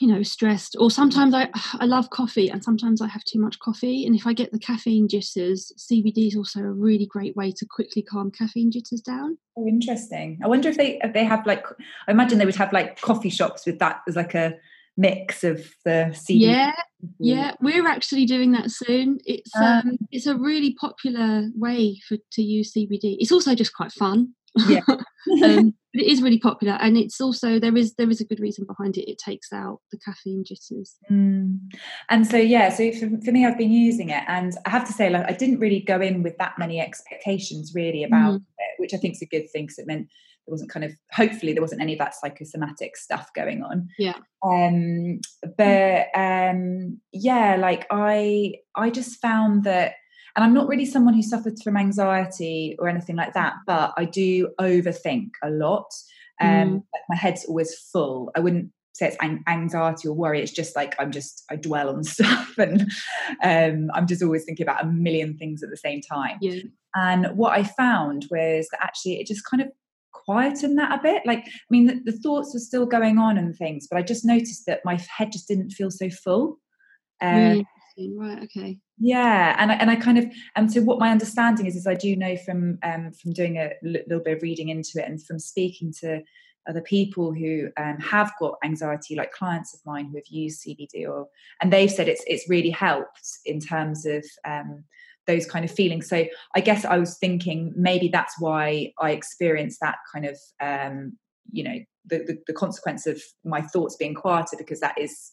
you 0.01 0.09
know 0.09 0.23
stressed 0.23 0.77
or 0.79 0.91
sometimes 0.91 1.35
i 1.35 1.49
i 1.81 1.85
love 1.85 2.11
coffee 2.11 2.49
and 2.49 2.63
sometimes 2.63 3.01
i 3.01 3.07
have 3.07 3.25
too 3.25 3.39
much 3.39 3.59
coffee 3.59 4.07
and 4.07 4.15
if 4.15 4.27
i 4.27 4.33
get 4.33 4.53
the 4.53 4.59
caffeine 4.59 5.09
jitters 5.09 5.73
cbd 5.79 6.29
is 6.29 6.37
also 6.37 6.61
a 6.61 6.71
really 6.71 7.07
great 7.07 7.37
way 7.37 7.53
to 7.53 7.67
quickly 7.69 8.03
calm 8.03 8.31
caffeine 8.31 8.71
jitters 8.71 9.01
down. 9.01 9.39
Oh 9.57 9.67
interesting. 9.67 10.39
I 10.43 10.49
wonder 10.49 10.69
if 10.69 10.77
they 10.77 10.99
if 11.03 11.13
they 11.13 11.25
have 11.25 11.47
like 11.47 11.65
i 12.09 12.11
imagine 12.11 12.39
they 12.39 12.47
would 12.47 12.57
have 12.57 12.73
like 12.73 13.01
coffee 13.01 13.31
shops 13.31 13.67
with 13.67 13.79
that 13.81 14.01
as 14.09 14.17
like 14.17 14.35
a 14.35 14.55
mix 14.97 15.43
of 15.43 15.57
the 15.85 16.11
CBD. 16.13 16.41
yeah 16.41 16.73
yeah 17.19 17.55
we're 17.61 17.89
actually 17.89 18.27
doing 18.27 18.53
that 18.53 18.71
soon. 18.71 19.19
It's 19.25 19.51
ah. 19.57 19.81
um 19.81 19.99
it's 20.11 20.27
a 20.27 20.37
really 20.37 20.75
popular 20.75 21.49
way 21.55 21.99
for 22.07 22.17
to 22.33 22.43
use 22.43 22.73
cbd 22.73 23.17
it's 23.19 23.33
also 23.33 23.55
just 23.55 23.75
quite 23.75 23.93
fun 23.93 24.35
yeah. 24.69 24.81
Um, 25.45 25.73
but 25.95 26.03
it 26.03 26.11
is 26.11 26.21
really 26.21 26.41
popular 26.41 26.73
and 26.81 26.97
it's 26.97 27.21
also 27.21 27.61
there 27.61 27.77
is 27.77 27.95
there 27.95 28.11
is 28.11 28.21
a 28.21 28.25
good 28.25 28.41
reason 28.41 28.67
behind 28.67 28.97
it. 28.97 29.09
It 29.09 29.19
takes 29.19 29.53
out 29.53 29.79
the 29.93 29.99
caffeine 29.99 30.43
jitters. 30.45 30.97
Mm. 31.09 31.61
and 32.11 32.27
so 32.27 32.37
yeah 32.39 32.69
so 32.71 32.91
for, 32.91 33.09
for, 33.25 33.31
me 33.31 33.47
i've 33.47 33.57
been 33.57 33.71
using 33.71 34.09
it 34.09 34.25
and 34.27 34.53
i 34.67 34.71
have 34.71 34.85
to 34.89 34.93
say 34.93 35.11
like 35.11 35.25
i 35.31 35.33
didn't 35.33 35.61
really 35.61 35.81
go 35.81 36.01
in 36.01 36.25
with 36.25 36.37
that 36.39 36.59
many 36.59 36.81
expectations 36.81 37.71
really 37.73 38.03
about 38.03 38.33
mm. 38.33 38.45
it 38.59 38.75
which 38.79 38.93
i 38.93 38.97
think 38.97 39.15
is 39.15 39.23
a 39.23 39.27
good 39.27 39.49
thing 39.53 39.65
because 39.67 39.79
it 39.79 39.87
meant 39.87 40.09
there 40.47 40.53
wasn't 40.53 40.71
kind 40.71 40.85
of 40.85 40.93
hopefully 41.13 41.53
there 41.53 41.63
wasn't 41.63 41.81
any 41.81 41.93
of 41.93 41.99
that 42.01 42.15
psychosomatic 42.15 42.97
stuff 42.97 43.31
going 43.35 43.63
on. 43.63 43.89
Yeah. 43.99 44.17
Um 44.45 45.21
but 45.57 46.07
um 46.15 47.01
yeah 47.13 47.57
like 47.57 47.87
i 47.91 48.55
i 48.75 48.91
just 48.91 49.21
found 49.21 49.65
that 49.65 49.95
and 50.37 50.45
I'm 50.45 50.55
not 50.55 50.69
really 50.69 50.87
someone 50.87 51.15
who 51.15 51.23
suffers 51.23 51.63
from 51.63 51.77
anxiety 51.77 52.77
or 52.79 52.89
anything 52.89 53.17
like 53.17 53.35
that, 53.35 53.55
but 53.67 53.93
I 53.97 54.05
do 54.05 54.49
overthink 54.61 55.31
a 55.43 55.51
lot. 55.51 55.91
Um, 56.41 56.49
mm. 56.49 56.75
like 56.75 57.03
my 57.09 57.17
head's 57.17 57.45
always 57.45 57.75
full. 57.93 58.31
I 58.35 58.41
wouldn't 58.41 58.71
say 58.95 59.09
it's 59.09 59.17
anxiety 59.49 60.09
or 60.09 60.15
worry. 60.15 60.41
It's 60.41 60.53
just 60.53 60.75
like 60.77 60.95
I'm 60.99 61.11
just 61.11 61.45
I 61.51 61.57
dwell 61.57 61.91
on 61.91 62.03
stuff, 62.05 62.57
and 62.59 62.91
um, 63.43 63.91
I'm 63.95 64.07
just 64.07 64.23
always 64.23 64.45
thinking 64.45 64.65
about 64.65 64.85
a 64.85 64.89
million 64.89 65.37
things 65.37 65.63
at 65.63 65.71
the 65.71 65.77
same 65.77 66.01
time. 66.01 66.39
Yeah. 66.41 66.63
And 66.95 67.27
what 67.37 67.53
I 67.53 67.65
found 67.65 68.27
was 68.31 68.69
that 68.71 68.83
actually 68.83 69.21
it 69.21 69.27
just 69.27 69.45
kind 69.49 69.63
of 69.63 69.69
quietened 70.13 70.79
that 70.79 70.99
a 70.99 71.03
bit. 71.03 71.23
Like, 71.25 71.41
I 71.41 71.71
mean, 71.71 71.87
the, 71.87 72.13
the, 72.13 72.19
thoughts 72.19 72.53
were 72.55 72.61
still 72.61 72.85
going 72.85 73.19
on 73.19 73.39
and 73.39 73.57
things, 73.57 73.87
but 73.91 73.97
I 73.97 74.03
just 74.03 74.25
noticed 74.25 74.65
that 74.67 74.81
my 74.85 74.99
head 75.17 75.33
just 75.33 75.49
didn't 75.49 75.71
feel 75.71 75.91
so 75.91 76.11
full. 76.11 76.59
Uh, 77.21 77.63
right 78.19 78.43
okay 78.43 78.79
yeah 79.03 79.57
and 79.59 79.73
I, 79.73 79.75
and 79.75 79.91
I 79.91 79.97
kind 79.97 80.19
of 80.19 80.27
and 80.55 80.73
so 80.73 80.81
what 80.81 80.99
my 81.01 81.11
understanding 81.11 81.67
is 81.67 81.77
is 81.77 81.87
I 81.87 81.95
do 81.95 82.15
know 82.15 82.37
from 82.37 82.79
um, 82.83 83.13
from 83.13 83.33
doing 83.33 83.57
a 83.57 83.73
little 83.83 84.21
bit 84.21 84.37
of 84.37 84.43
reading 84.43 84.69
into 84.69 84.93
it 84.97 85.09
and 85.09 85.23
from 85.23 85.39
speaking 85.39 85.93
to 86.01 86.23
other 86.69 86.81
people 86.81 87.33
who 87.33 87.69
um, 87.77 87.99
have 87.99 88.33
got 88.39 88.55
anxiety 88.65 89.17
like 89.17 89.33
clients 89.33 89.75
of 89.75 89.81
mine 89.85 90.07
who 90.07 90.17
have 90.17 90.27
used 90.29 90.65
CBD 90.65 91.09
or 91.09 91.27
and 91.61 91.73
they've 91.73 91.91
said 91.91 92.09
it's 92.09 92.23
it's 92.29 92.49
really 92.49 92.71
helped 92.71 93.39
in 93.45 93.59
terms 93.59 94.07
of 94.07 94.25
um, 94.47 94.85
those 95.27 95.47
kind 95.47 95.65
of 95.65 95.71
feelings. 95.71 96.09
So 96.09 96.25
I 96.55 96.61
guess 96.61 96.85
I 96.85 96.99
was 96.99 97.19
thinking 97.19 97.73
maybe 97.77 98.09
that's 98.09 98.35
why 98.41 98.93
I 99.01 99.11
experienced 99.11 99.81
that 99.81 99.97
kind 100.13 100.27
of 100.27 100.39
um, 100.61 101.19
you 101.51 101.65
know 101.65 101.79
the, 102.07 102.19
the, 102.19 102.39
the 102.47 102.53
consequence 102.53 103.07
of 103.07 103.21
my 103.45 103.61
thoughts 103.61 103.97
being 103.97 104.15
quieter 104.15 104.57
because 104.57 104.81
that 104.81 104.99
is 104.99 105.33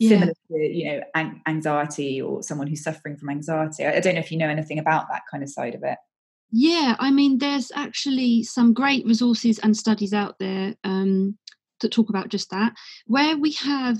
yeah. 0.00 0.08
similar 0.10 0.32
to 0.48 0.58
you 0.58 0.92
know 0.92 1.00
an- 1.14 1.40
anxiety 1.46 2.20
or 2.20 2.42
someone 2.42 2.66
who's 2.66 2.82
suffering 2.82 3.16
from 3.16 3.30
anxiety 3.30 3.84
I, 3.84 3.96
I 3.96 4.00
don't 4.00 4.14
know 4.14 4.20
if 4.20 4.32
you 4.32 4.38
know 4.38 4.48
anything 4.48 4.78
about 4.78 5.06
that 5.10 5.22
kind 5.30 5.42
of 5.42 5.48
side 5.48 5.74
of 5.74 5.82
it 5.84 5.98
yeah 6.50 6.96
i 6.98 7.10
mean 7.10 7.38
there's 7.38 7.70
actually 7.74 8.42
some 8.42 8.72
great 8.72 9.04
resources 9.06 9.58
and 9.60 9.76
studies 9.76 10.12
out 10.12 10.38
there 10.38 10.74
um, 10.82 11.38
that 11.80 11.92
talk 11.92 12.08
about 12.08 12.28
just 12.28 12.50
that 12.50 12.74
where 13.06 13.36
we 13.36 13.52
have 13.52 13.98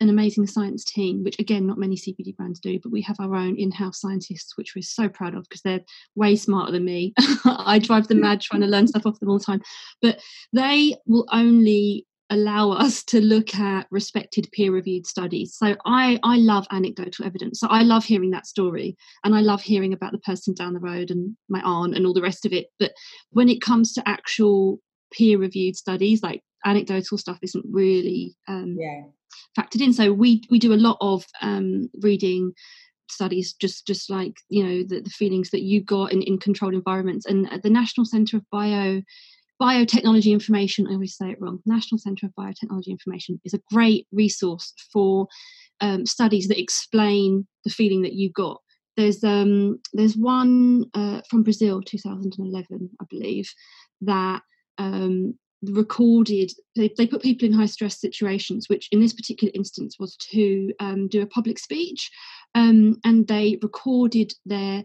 an 0.00 0.08
amazing 0.08 0.46
science 0.46 0.82
team, 0.82 1.22
which 1.22 1.38
again, 1.38 1.66
not 1.66 1.78
many 1.78 1.94
CBD 1.94 2.34
brands 2.34 2.58
do, 2.58 2.80
but 2.82 2.90
we 2.90 3.02
have 3.02 3.16
our 3.20 3.34
own 3.34 3.56
in 3.56 3.70
house 3.70 4.00
scientists, 4.00 4.56
which 4.56 4.74
we're 4.74 4.82
so 4.82 5.08
proud 5.10 5.34
of 5.34 5.42
because 5.42 5.60
they're 5.60 5.84
way 6.14 6.36
smarter 6.36 6.72
than 6.72 6.86
me. 6.86 7.12
I 7.44 7.78
drive 7.78 8.08
them 8.08 8.20
mad 8.20 8.40
trying 8.40 8.62
to 8.62 8.66
learn 8.66 8.88
stuff 8.88 9.04
off 9.04 9.20
them 9.20 9.28
all 9.28 9.38
the 9.38 9.44
time. 9.44 9.62
But 10.00 10.20
they 10.54 10.96
will 11.06 11.26
only 11.30 12.06
allow 12.30 12.70
us 12.70 13.02
to 13.04 13.20
look 13.20 13.54
at 13.56 13.86
respected 13.90 14.48
peer 14.52 14.72
reviewed 14.72 15.06
studies. 15.06 15.56
So 15.56 15.76
i 15.84 16.18
i 16.22 16.36
love 16.36 16.66
anecdotal 16.70 17.26
evidence. 17.26 17.60
So 17.60 17.66
i 17.68 17.82
love 17.82 18.04
hearing 18.04 18.30
that 18.30 18.46
story 18.46 18.96
and 19.24 19.34
i 19.34 19.40
love 19.40 19.62
hearing 19.62 19.92
about 19.92 20.12
the 20.12 20.18
person 20.18 20.54
down 20.54 20.74
the 20.74 20.80
road 20.80 21.10
and 21.10 21.36
my 21.48 21.60
aunt 21.62 21.96
and 21.96 22.06
all 22.06 22.14
the 22.14 22.22
rest 22.22 22.46
of 22.46 22.52
it. 22.52 22.66
But 22.78 22.92
when 23.30 23.48
it 23.48 23.60
comes 23.60 23.92
to 23.94 24.08
actual 24.08 24.80
peer 25.12 25.38
reviewed 25.38 25.76
studies 25.76 26.22
like 26.22 26.42
anecdotal 26.64 27.18
stuff 27.18 27.38
isn't 27.42 27.64
really 27.70 28.36
um, 28.48 28.76
yeah. 28.78 29.02
factored 29.58 29.82
in. 29.82 29.92
So 29.92 30.12
we 30.12 30.42
we 30.50 30.58
do 30.58 30.72
a 30.72 30.74
lot 30.74 30.98
of 31.00 31.24
um, 31.40 31.88
reading 32.00 32.52
studies 33.10 33.54
just 33.54 33.86
just 33.86 34.08
like 34.08 34.36
you 34.48 34.62
know 34.62 34.82
the, 34.86 35.00
the 35.00 35.10
feelings 35.10 35.50
that 35.50 35.62
you 35.62 35.82
got 35.82 36.12
in, 36.12 36.22
in 36.22 36.38
controlled 36.38 36.74
environments. 36.74 37.26
And 37.26 37.52
at 37.52 37.62
the 37.62 37.70
national 37.70 38.06
center 38.06 38.36
of 38.36 38.50
bio 38.50 39.02
Biotechnology 39.60 40.32
Information, 40.32 40.86
I 40.86 40.92
always 40.94 41.16
say 41.16 41.30
it 41.30 41.40
wrong, 41.40 41.60
National 41.66 41.98
Centre 41.98 42.26
of 42.26 42.32
Biotechnology 42.32 42.88
Information 42.88 43.40
is 43.44 43.54
a 43.54 43.60
great 43.72 44.06
resource 44.10 44.72
for 44.92 45.28
um, 45.80 46.06
studies 46.06 46.48
that 46.48 46.60
explain 46.60 47.46
the 47.64 47.70
feeling 47.70 48.02
that 48.02 48.14
you 48.14 48.30
got. 48.30 48.60
There's 48.96 49.22
um, 49.22 49.80
there's 49.92 50.16
one 50.16 50.86
uh, 50.94 51.20
from 51.28 51.42
Brazil, 51.42 51.82
2011, 51.82 52.90
I 53.00 53.04
believe, 53.08 53.52
that 54.02 54.42
um, 54.78 55.34
recorded 55.62 56.50
they, 56.74 56.90
they 56.96 57.06
put 57.06 57.22
people 57.22 57.46
in 57.46 57.52
high 57.52 57.66
stress 57.66 58.00
situations 58.00 58.70
which 58.70 58.88
in 58.92 59.00
this 59.00 59.12
particular 59.12 59.52
instance 59.54 59.96
was 59.98 60.16
to 60.16 60.72
um, 60.80 61.06
do 61.06 61.20
a 61.20 61.26
public 61.26 61.58
speech 61.58 62.10
um, 62.54 62.96
and 63.04 63.28
they 63.28 63.58
recorded 63.60 64.32
their 64.46 64.82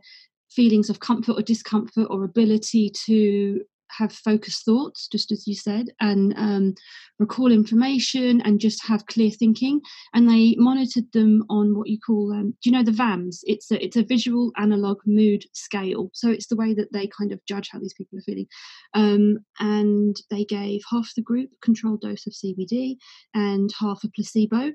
feelings 0.49 0.89
of 0.89 0.99
comfort 0.99 1.37
or 1.37 1.41
discomfort 1.41 2.07
or 2.09 2.25
ability 2.25 2.91
to 3.05 3.61
have 3.97 4.11
focused 4.11 4.65
thoughts, 4.65 5.07
just 5.07 5.31
as 5.31 5.47
you 5.47 5.55
said, 5.55 5.87
and 5.99 6.33
um, 6.37 6.73
recall 7.19 7.51
information 7.51 8.41
and 8.41 8.59
just 8.59 8.85
have 8.85 9.05
clear 9.07 9.29
thinking. 9.29 9.81
And 10.13 10.29
they 10.29 10.55
monitored 10.57 11.11
them 11.13 11.43
on 11.49 11.77
what 11.77 11.89
you 11.89 11.99
call, 11.99 12.33
um, 12.33 12.51
do 12.61 12.69
you 12.69 12.71
know 12.71 12.83
the 12.83 12.91
VAMS? 12.91 13.41
It's 13.43 13.71
a, 13.71 13.83
it's 13.83 13.95
a 13.95 14.03
visual 14.03 14.51
analog 14.57 14.99
mood 15.05 15.45
scale. 15.53 16.09
So 16.13 16.29
it's 16.29 16.47
the 16.47 16.55
way 16.55 16.73
that 16.73 16.91
they 16.91 17.07
kind 17.07 17.31
of 17.31 17.45
judge 17.45 17.69
how 17.71 17.79
these 17.79 17.93
people 17.93 18.19
are 18.19 18.23
feeling. 18.23 18.47
Um, 18.93 19.39
and 19.59 20.15
they 20.29 20.45
gave 20.45 20.81
half 20.89 21.09
the 21.15 21.21
group 21.21 21.49
a 21.51 21.65
controlled 21.65 22.01
dose 22.01 22.27
of 22.27 22.33
CBD 22.33 22.97
and 23.33 23.69
half 23.79 24.03
a 24.03 24.09
placebo. 24.09 24.71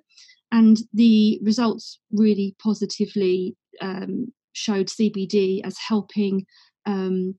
And 0.52 0.78
the 0.92 1.40
results 1.44 2.00
really 2.10 2.56
positively 2.60 3.56
um, 3.80 4.32
showed 4.52 4.88
CBD 4.88 5.64
as 5.64 5.78
helping 5.78 6.44
um, 6.86 7.34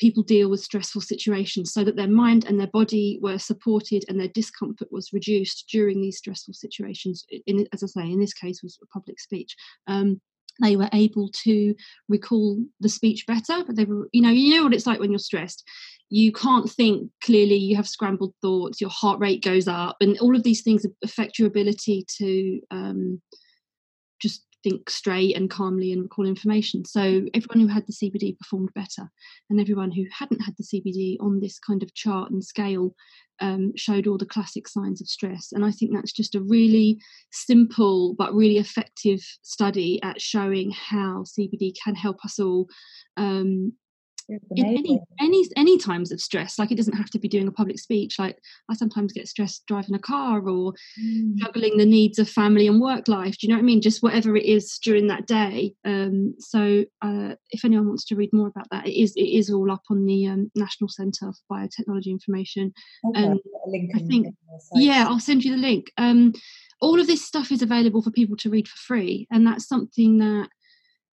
people 0.00 0.22
deal 0.22 0.50
with 0.50 0.60
stressful 0.60 1.00
situations 1.00 1.72
so 1.72 1.84
that 1.84 1.96
their 1.96 2.08
mind 2.08 2.44
and 2.44 2.58
their 2.58 2.68
body 2.68 3.18
were 3.22 3.38
supported 3.38 4.04
and 4.08 4.18
their 4.18 4.28
discomfort 4.28 4.88
was 4.90 5.12
reduced 5.12 5.66
during 5.70 6.00
these 6.00 6.18
stressful 6.18 6.54
situations. 6.54 7.24
In, 7.46 7.66
as 7.72 7.82
i 7.82 7.86
say 7.86 8.10
in 8.10 8.20
this 8.20 8.34
case 8.34 8.62
was 8.62 8.78
a 8.82 8.86
public 8.86 9.20
speech. 9.20 9.54
Um, 9.86 10.20
they 10.62 10.76
were 10.76 10.88
able 10.92 11.30
to 11.42 11.74
recall 12.08 12.62
the 12.78 12.88
speech 12.88 13.26
better 13.26 13.64
but 13.66 13.74
they 13.74 13.84
were 13.84 14.08
you 14.12 14.22
know 14.22 14.30
you 14.30 14.54
know 14.54 14.62
what 14.62 14.72
it's 14.72 14.86
like 14.86 15.00
when 15.00 15.10
you're 15.10 15.18
stressed. 15.18 15.64
You 16.10 16.32
can't 16.32 16.70
think 16.70 17.10
clearly 17.22 17.56
you 17.56 17.76
have 17.76 17.88
scrambled 17.88 18.34
thoughts 18.40 18.80
your 18.80 18.90
heart 18.90 19.20
rate 19.20 19.42
goes 19.42 19.68
up 19.68 19.96
and 20.00 20.18
all 20.18 20.36
of 20.36 20.42
these 20.42 20.62
things 20.62 20.86
affect 21.02 21.38
your 21.38 21.48
ability 21.48 22.04
to 22.18 22.60
um, 22.70 23.22
just 24.20 24.44
think 24.64 24.90
straight 24.90 25.36
and 25.36 25.50
calmly 25.50 25.92
and 25.92 26.02
recall 26.02 26.26
information. 26.26 26.84
So 26.84 27.22
everyone 27.34 27.60
who 27.60 27.68
had 27.68 27.86
the 27.86 27.92
CBD 27.92 28.36
performed 28.38 28.70
better, 28.74 29.10
and 29.50 29.60
everyone 29.60 29.92
who 29.92 30.04
hadn't 30.10 30.40
had 30.40 30.54
the 30.56 30.64
CBD 30.64 31.16
on 31.20 31.38
this 31.38 31.58
kind 31.60 31.82
of 31.82 31.94
chart 31.94 32.32
and 32.32 32.42
scale 32.42 32.94
um, 33.40 33.72
showed 33.76 34.06
all 34.06 34.18
the 34.18 34.26
classic 34.26 34.66
signs 34.66 35.00
of 35.00 35.08
stress. 35.08 35.52
And 35.52 35.64
I 35.64 35.70
think 35.70 35.92
that's 35.92 36.12
just 36.12 36.34
a 36.34 36.40
really 36.40 36.98
simple 37.30 38.14
but 38.14 38.34
really 38.34 38.58
effective 38.58 39.20
study 39.42 40.02
at 40.02 40.20
showing 40.20 40.70
how 40.70 41.24
CBD 41.24 41.72
can 41.82 41.94
help 41.94 42.24
us 42.24 42.38
all 42.38 42.68
um, 43.16 43.72
in 44.28 44.66
any 44.66 45.00
any 45.20 45.44
any 45.56 45.78
times 45.78 46.10
of 46.10 46.20
stress 46.20 46.58
like 46.58 46.70
it 46.70 46.76
doesn't 46.76 46.96
have 46.96 47.10
to 47.10 47.18
be 47.18 47.28
doing 47.28 47.48
a 47.48 47.52
public 47.52 47.78
speech 47.78 48.18
like 48.18 48.38
i 48.70 48.74
sometimes 48.74 49.12
get 49.12 49.28
stressed 49.28 49.66
driving 49.66 49.94
a 49.94 49.98
car 49.98 50.38
or 50.48 50.72
mm. 51.00 51.34
juggling 51.36 51.76
the 51.76 51.86
needs 51.86 52.18
of 52.18 52.28
family 52.28 52.66
and 52.66 52.80
work 52.80 53.06
life 53.08 53.36
do 53.38 53.46
you 53.46 53.48
know 53.48 53.56
what 53.56 53.62
i 53.62 53.64
mean 53.64 53.80
just 53.80 54.02
whatever 54.02 54.36
it 54.36 54.44
is 54.44 54.78
during 54.82 55.06
that 55.06 55.26
day 55.26 55.74
um, 55.84 56.34
so 56.38 56.84
uh, 57.02 57.34
if 57.50 57.64
anyone 57.64 57.86
wants 57.86 58.04
to 58.04 58.16
read 58.16 58.32
more 58.32 58.48
about 58.48 58.68
that 58.70 58.86
it 58.86 59.00
is 59.00 59.12
it 59.16 59.28
is 59.28 59.50
all 59.50 59.70
up 59.70 59.82
on 59.90 60.06
the 60.06 60.26
um, 60.26 60.50
national 60.54 60.88
centre 60.88 61.32
for 61.48 61.56
biotechnology 61.56 62.06
information 62.06 62.72
okay. 63.08 63.24
um, 63.24 63.38
i 63.94 63.98
think 64.00 64.26
yeah 64.74 65.06
i'll 65.08 65.20
send 65.20 65.44
you 65.44 65.52
the 65.52 65.60
link 65.60 65.90
um, 65.98 66.32
all 66.80 67.00
of 67.00 67.06
this 67.06 67.24
stuff 67.24 67.52
is 67.52 67.62
available 67.62 68.02
for 68.02 68.10
people 68.10 68.36
to 68.36 68.50
read 68.50 68.68
for 68.68 68.76
free 68.76 69.26
and 69.30 69.46
that's 69.46 69.66
something 69.66 70.18
that 70.18 70.48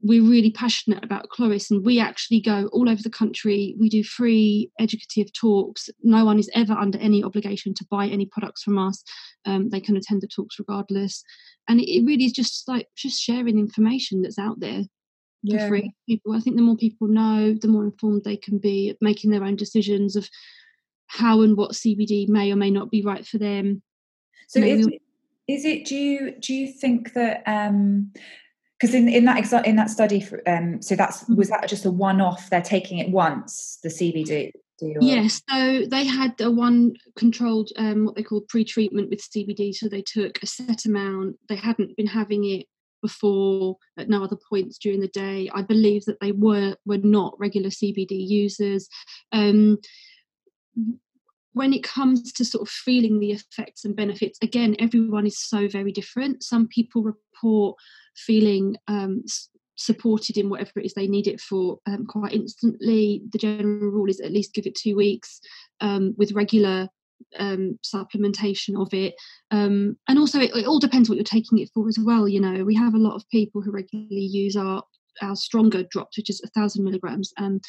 we're 0.02 0.24
really 0.24 0.52
passionate 0.52 1.04
about 1.04 1.30
Kloris 1.30 1.72
and 1.72 1.84
we 1.86 2.00
actually 2.00 2.40
go 2.40 2.68
all 2.68 2.88
over 2.90 3.02
the 3.02 3.10
country. 3.10 3.76
We 3.80 3.90
do 3.90 4.04
free 4.04 4.72
educative 4.80 5.34
talks. 5.34 5.90
No 6.04 6.24
one 6.24 6.38
is 6.38 6.50
ever 6.54 6.74
under 6.74 7.00
any 7.00 7.24
obligation 7.24 7.74
to 7.76 7.86
buy 7.90 8.08
any 8.08 8.26
products 8.26 8.62
from 8.62 8.78
us. 8.78 9.04
Um, 9.46 9.70
they 9.70 9.80
can 9.80 9.98
attend 9.98 10.22
the 10.22 10.28
talks 10.28 10.60
regardless. 10.60 11.24
And 11.68 11.80
it, 11.80 11.90
it, 11.92 12.06
really 12.06 12.26
is 12.26 12.32
just 12.32 12.68
like 12.68 12.88
just 12.96 13.20
sharing 13.20 13.58
information 13.58 14.22
that's 14.22 14.38
out 14.38 14.60
there 14.60 14.84
yeah. 15.42 15.64
for 15.64 15.68
free. 15.68 15.94
People, 16.08 16.34
I 16.34 16.40
think 16.40 16.58
the 16.58 16.62
more 16.62 16.78
people 16.78 17.08
know, 17.08 17.54
the 17.54 17.68
more 17.68 17.84
informed 17.84 18.24
they 18.24 18.38
can 18.38 18.60
be 18.60 18.96
making 19.02 19.32
their 19.32 19.44
own 19.44 19.56
decisions 19.56 20.16
of 20.16 20.30
how 21.08 21.42
and 21.42 21.58
what 21.58 21.72
CBD 21.72 22.30
may 22.30 22.52
or 22.52 22.56
may 22.56 22.70
not 22.70 22.92
be 22.92 23.02
right 23.02 23.26
for 23.26 23.40
them. 23.40 23.82
So 24.48 24.60
is, 24.60 24.88
is 25.48 25.66
it 25.66 25.86
do 25.86 25.96
you 25.96 26.36
do 26.40 26.54
you 26.54 26.72
think 26.72 27.14
that 27.14 27.44
um 27.46 28.12
because 28.80 28.94
in, 28.94 29.08
in 29.08 29.26
that 29.26 29.44
exa- 29.44 29.66
in 29.66 29.76
that 29.76 29.90
study 29.90 30.22
for, 30.22 30.48
um, 30.48 30.82
so 30.82 30.96
that's 30.96 31.24
mm-hmm. 31.24 31.36
was 31.36 31.50
that 31.50 31.68
just 31.68 31.86
a 31.86 31.92
one-off? 31.92 32.50
They're 32.50 32.62
taking 32.62 33.00
it 33.00 33.10
once 33.10 33.80
the 33.84 33.90
cbd 33.90 34.52
yes 34.80 35.42
so 35.50 35.84
they 35.90 36.06
had 36.06 36.40
a 36.40 36.52
one 36.52 36.94
controlled 37.16 37.72
um, 37.78 38.06
what 38.06 38.16
they 38.16 38.24
call 38.24 38.42
pre-treatment 38.42 39.10
with 39.10 39.28
cbd 39.30 39.74
so 39.74 39.88
they 39.88 40.04
took 40.04 40.42
a 40.42 40.46
set 40.46 40.86
amount. 40.86 41.38
They 41.50 41.56
hadn't 41.56 41.98
been 41.98 42.08
having 42.08 42.46
it 42.46 42.68
before 43.02 43.78
at 43.98 44.10
no 44.10 44.24
other 44.24 44.38
points 44.50 44.78
during 44.78 45.00
the 45.00 45.08
day. 45.08 45.50
I 45.54 45.62
believe 45.62 46.06
that 46.06 46.20
they 46.20 46.32
were 46.32 46.76
were 46.86 46.98
not 46.98 47.40
regular 47.40 47.70
cbd 47.70 48.10
users. 48.10 48.88
Um, 49.32 49.80
when 51.54 51.74
it 51.74 51.82
comes 51.82 52.32
to 52.34 52.46
sort 52.46 52.62
of 52.62 52.70
feeling 52.70 53.20
the 53.20 53.32
effects 53.32 53.84
and 53.84 53.96
benefits 53.96 54.38
again 54.44 54.76
everyone 54.78 55.26
is 55.26 55.40
so 55.40 55.68
very 55.68 55.92
different. 55.92 56.44
Some 56.44 56.68
people 56.68 57.02
report 57.02 57.78
feeling 58.18 58.76
um, 58.88 59.24
supported 59.76 60.38
in 60.38 60.50
whatever 60.50 60.72
it 60.78 60.86
is 60.86 60.94
they 60.94 61.08
need 61.08 61.28
it 61.28 61.40
for 61.40 61.80
um, 61.86 62.06
quite 62.06 62.34
instantly. 62.34 63.22
The 63.32 63.38
general 63.38 63.92
rule 63.92 64.10
is 64.10 64.20
at 64.20 64.32
least 64.32 64.54
give 64.54 64.66
it 64.66 64.76
two 64.76 64.96
weeks 64.96 65.40
um, 65.80 66.14
with 66.18 66.34
regular 66.34 66.90
um, 67.38 67.80
supplementation 67.84 68.80
of 68.80 68.94
it. 68.94 69.16
Um, 69.52 69.98
and 70.08 70.20
also, 70.20 70.40
it, 70.40 70.56
it, 70.56 70.68
all 70.68 70.80
depends 70.80 71.10
what 71.10 71.16
you're 71.16 71.24
taking 71.24 71.60
it 71.60 71.70
for 71.74 71.88
as 71.88 71.98
well. 72.00 72.28
You 72.28 72.42
know, 72.42 72.64
we 72.64 72.76
have 72.76 72.94
a 72.94 73.00
lot 73.00 73.16
of 73.16 73.30
people 73.30 73.62
who 73.62 73.72
regularly 73.72 74.26
use 74.26 74.56
our 74.56 74.84
our 75.22 75.36
stronger 75.36 75.84
drops, 75.90 76.18
which 76.18 76.30
is 76.30 76.42
a 76.44 76.50
thousand 76.50 76.84
milligrams, 76.84 77.34
um, 77.38 77.60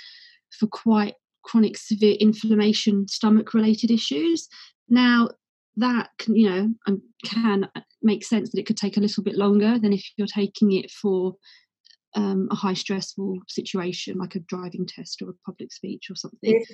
for 0.58 0.66
quite 0.66 1.14
chronic 1.44 1.78
severe 1.78 2.16
inflammation, 2.20 3.08
stomach 3.08 3.54
related 3.54 3.90
issues. 3.90 4.48
Now, 4.88 5.30
that 5.76 6.11
can, 6.18 6.37
you 6.37 6.50
know 6.50 6.68
um, 6.87 7.02
can 7.24 7.68
make 8.02 8.24
sense 8.24 8.50
that 8.50 8.58
it 8.58 8.66
could 8.66 8.76
take 8.76 8.96
a 8.96 9.00
little 9.00 9.22
bit 9.22 9.37
longer 9.37 9.78
than 9.78 9.92
if 9.92 10.04
you're 10.16 10.26
taking 10.26 10.72
it 10.72 10.90
for 10.90 11.34
um, 12.14 12.48
a 12.50 12.54
high 12.54 12.74
stressful 12.74 13.38
situation 13.48 14.18
like 14.18 14.34
a 14.34 14.40
driving 14.40 14.87
test 14.87 15.20
or 15.22 15.30
a 15.30 15.34
public 15.44 15.72
speech 15.72 16.06
or 16.11 16.16
something 16.16 16.64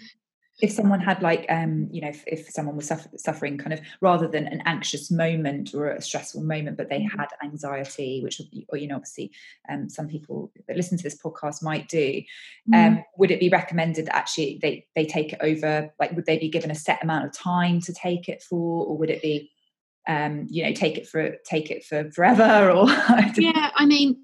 if 0.61 0.71
someone 0.71 1.01
had 1.01 1.21
like 1.21 1.47
um 1.49 1.89
you 1.91 2.01
know 2.01 2.09
if, 2.09 2.23
if 2.27 2.49
someone 2.49 2.77
was 2.77 2.87
suffer- 2.87 3.11
suffering 3.17 3.59
kind 3.59 3.73
of 3.73 3.81
rather 4.01 4.29
than 4.29 4.47
an 4.47 4.63
anxious 4.67 5.11
moment 5.11 5.75
or 5.75 5.91
a 5.91 6.01
stressful 6.01 6.43
moment 6.43 6.77
but 6.77 6.89
they 6.89 7.01
mm-hmm. 7.01 7.19
had 7.19 7.29
anxiety 7.43 8.21
which 8.23 8.41
or 8.69 8.79
you 8.79 8.87
know 8.87 8.95
obviously 8.95 9.33
um 9.69 9.89
some 9.89 10.07
people 10.07 10.53
that 10.69 10.77
listen 10.77 10.97
to 10.97 11.03
this 11.03 11.21
podcast 11.21 11.63
might 11.63 11.89
do 11.89 12.23
um 12.73 12.97
mm. 12.97 13.05
would 13.19 13.31
it 13.31 13.41
be 13.41 13.49
recommended 13.49 14.07
that 14.07 14.17
actually 14.17 14.59
they 14.63 14.87
they 14.95 15.05
take 15.05 15.33
it 15.33 15.39
over 15.43 15.91
like 15.99 16.13
would 16.13 16.27
they 16.27 16.39
be 16.39 16.49
given 16.49 16.71
a 16.71 16.75
set 16.75 17.03
amount 17.03 17.25
of 17.25 17.33
time 17.33 17.81
to 17.81 17.93
take 17.93 18.29
it 18.29 18.43
for 18.43 18.87
or 18.87 18.97
would 18.97 19.11
it 19.11 19.23
be 19.23 19.51
um 20.07 20.47
you 20.51 20.63
know 20.63 20.73
take 20.73 20.99
it 20.99 21.07
for 21.07 21.37
take 21.45 21.71
it 21.71 21.85
for 21.85 22.11
forever 22.11 22.71
or 22.75 22.87
yeah 23.37 23.71
i 23.77 23.87
mean 23.87 24.17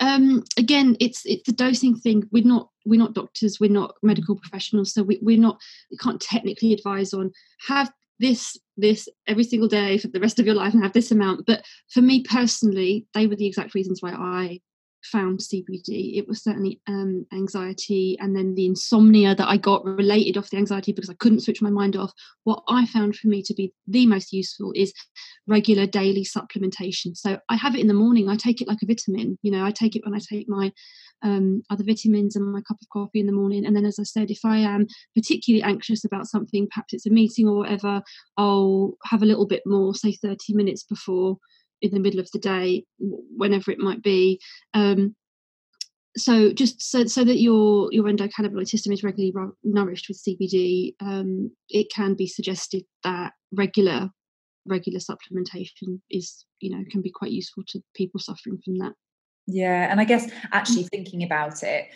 um, 0.00 0.44
again, 0.58 0.96
it's 1.00 1.24
it's 1.24 1.44
the 1.44 1.52
dosing 1.52 1.96
thing. 1.96 2.28
We're 2.30 2.44
not 2.44 2.68
we're 2.84 3.00
not 3.00 3.14
doctors. 3.14 3.58
We're 3.58 3.70
not 3.70 3.94
medical 4.02 4.36
professionals, 4.36 4.92
so 4.92 5.02
we, 5.02 5.18
we're 5.22 5.38
not. 5.38 5.58
We 5.90 5.96
can't 5.96 6.20
technically 6.20 6.72
advise 6.72 7.14
on 7.14 7.32
have 7.66 7.90
this 8.18 8.58
this 8.76 9.08
every 9.26 9.44
single 9.44 9.68
day 9.68 9.98
for 9.98 10.08
the 10.08 10.20
rest 10.20 10.38
of 10.38 10.46
your 10.46 10.54
life 10.54 10.74
and 10.74 10.82
have 10.82 10.92
this 10.92 11.10
amount. 11.10 11.46
But 11.46 11.64
for 11.88 12.02
me 12.02 12.22
personally, 12.22 13.06
they 13.14 13.26
were 13.26 13.36
the 13.36 13.46
exact 13.46 13.74
reasons 13.74 14.02
why 14.02 14.12
I 14.12 14.60
found 15.06 15.40
CBD. 15.40 16.16
It 16.16 16.26
was 16.28 16.42
certainly 16.42 16.80
um, 16.86 17.26
anxiety 17.32 18.16
and 18.20 18.36
then 18.36 18.54
the 18.54 18.66
insomnia 18.66 19.34
that 19.34 19.48
I 19.48 19.56
got 19.56 19.84
related 19.84 20.36
off 20.36 20.50
the 20.50 20.56
anxiety 20.56 20.92
because 20.92 21.10
I 21.10 21.14
couldn't 21.14 21.40
switch 21.40 21.62
my 21.62 21.70
mind 21.70 21.96
off. 21.96 22.12
What 22.44 22.62
I 22.68 22.86
found 22.86 23.16
for 23.16 23.28
me 23.28 23.42
to 23.42 23.54
be 23.54 23.72
the 23.86 24.06
most 24.06 24.32
useful 24.32 24.72
is 24.74 24.92
regular 25.46 25.86
daily 25.86 26.24
supplementation. 26.24 27.16
So 27.16 27.38
I 27.48 27.56
have 27.56 27.74
it 27.74 27.80
in 27.80 27.88
the 27.88 27.94
morning. 27.94 28.28
I 28.28 28.36
take 28.36 28.60
it 28.60 28.68
like 28.68 28.82
a 28.82 28.86
vitamin. 28.86 29.38
You 29.42 29.52
know, 29.52 29.64
I 29.64 29.70
take 29.70 29.96
it 29.96 30.04
when 30.04 30.14
I 30.14 30.18
take 30.18 30.48
my 30.48 30.72
um, 31.22 31.62
other 31.70 31.84
vitamins 31.84 32.36
and 32.36 32.52
my 32.52 32.60
cup 32.62 32.78
of 32.80 32.88
coffee 32.92 33.20
in 33.20 33.26
the 33.26 33.32
morning. 33.32 33.64
And 33.64 33.74
then, 33.74 33.86
as 33.86 33.98
I 33.98 34.04
said, 34.04 34.30
if 34.30 34.40
I 34.44 34.58
am 34.58 34.86
particularly 35.14 35.62
anxious 35.62 36.04
about 36.04 36.26
something, 36.26 36.68
perhaps 36.70 36.92
it's 36.92 37.06
a 37.06 37.10
meeting 37.10 37.48
or 37.48 37.58
whatever, 37.58 38.02
I'll 38.36 38.94
have 39.04 39.22
a 39.22 39.26
little 39.26 39.46
bit 39.46 39.62
more, 39.66 39.94
say 39.94 40.12
30 40.12 40.54
minutes 40.54 40.82
before 40.82 41.38
in 41.82 41.92
the 41.92 42.00
middle 42.00 42.20
of 42.20 42.30
the 42.32 42.38
day, 42.38 42.84
whenever 42.98 43.70
it 43.70 43.78
might 43.78 44.02
be. 44.02 44.40
Um, 44.74 45.14
so 46.16 46.52
just 46.52 46.80
so, 46.80 47.04
so 47.04 47.24
that 47.24 47.38
your 47.38 47.92
your 47.92 48.04
endocannabinoid 48.04 48.68
system 48.68 48.92
is 48.92 49.02
regularly 49.02 49.34
nourished 49.62 50.08
with 50.08 50.22
CBD, 50.26 50.94
um, 51.00 51.50
it 51.68 51.88
can 51.94 52.14
be 52.14 52.26
suggested 52.26 52.84
that 53.04 53.32
regular 53.52 54.10
regular 54.66 54.98
supplementation 54.98 56.00
is 56.10 56.44
you 56.60 56.70
know 56.70 56.82
can 56.90 57.02
be 57.02 57.12
quite 57.14 57.30
useful 57.30 57.62
to 57.68 57.80
people 57.94 58.18
suffering 58.18 58.58
from 58.64 58.78
that. 58.78 58.92
Yeah, 59.46 59.90
and 59.90 60.00
I 60.00 60.04
guess 60.04 60.30
actually 60.52 60.84
mm. 60.84 60.90
thinking 60.90 61.22
about 61.22 61.62
it, 61.62 61.88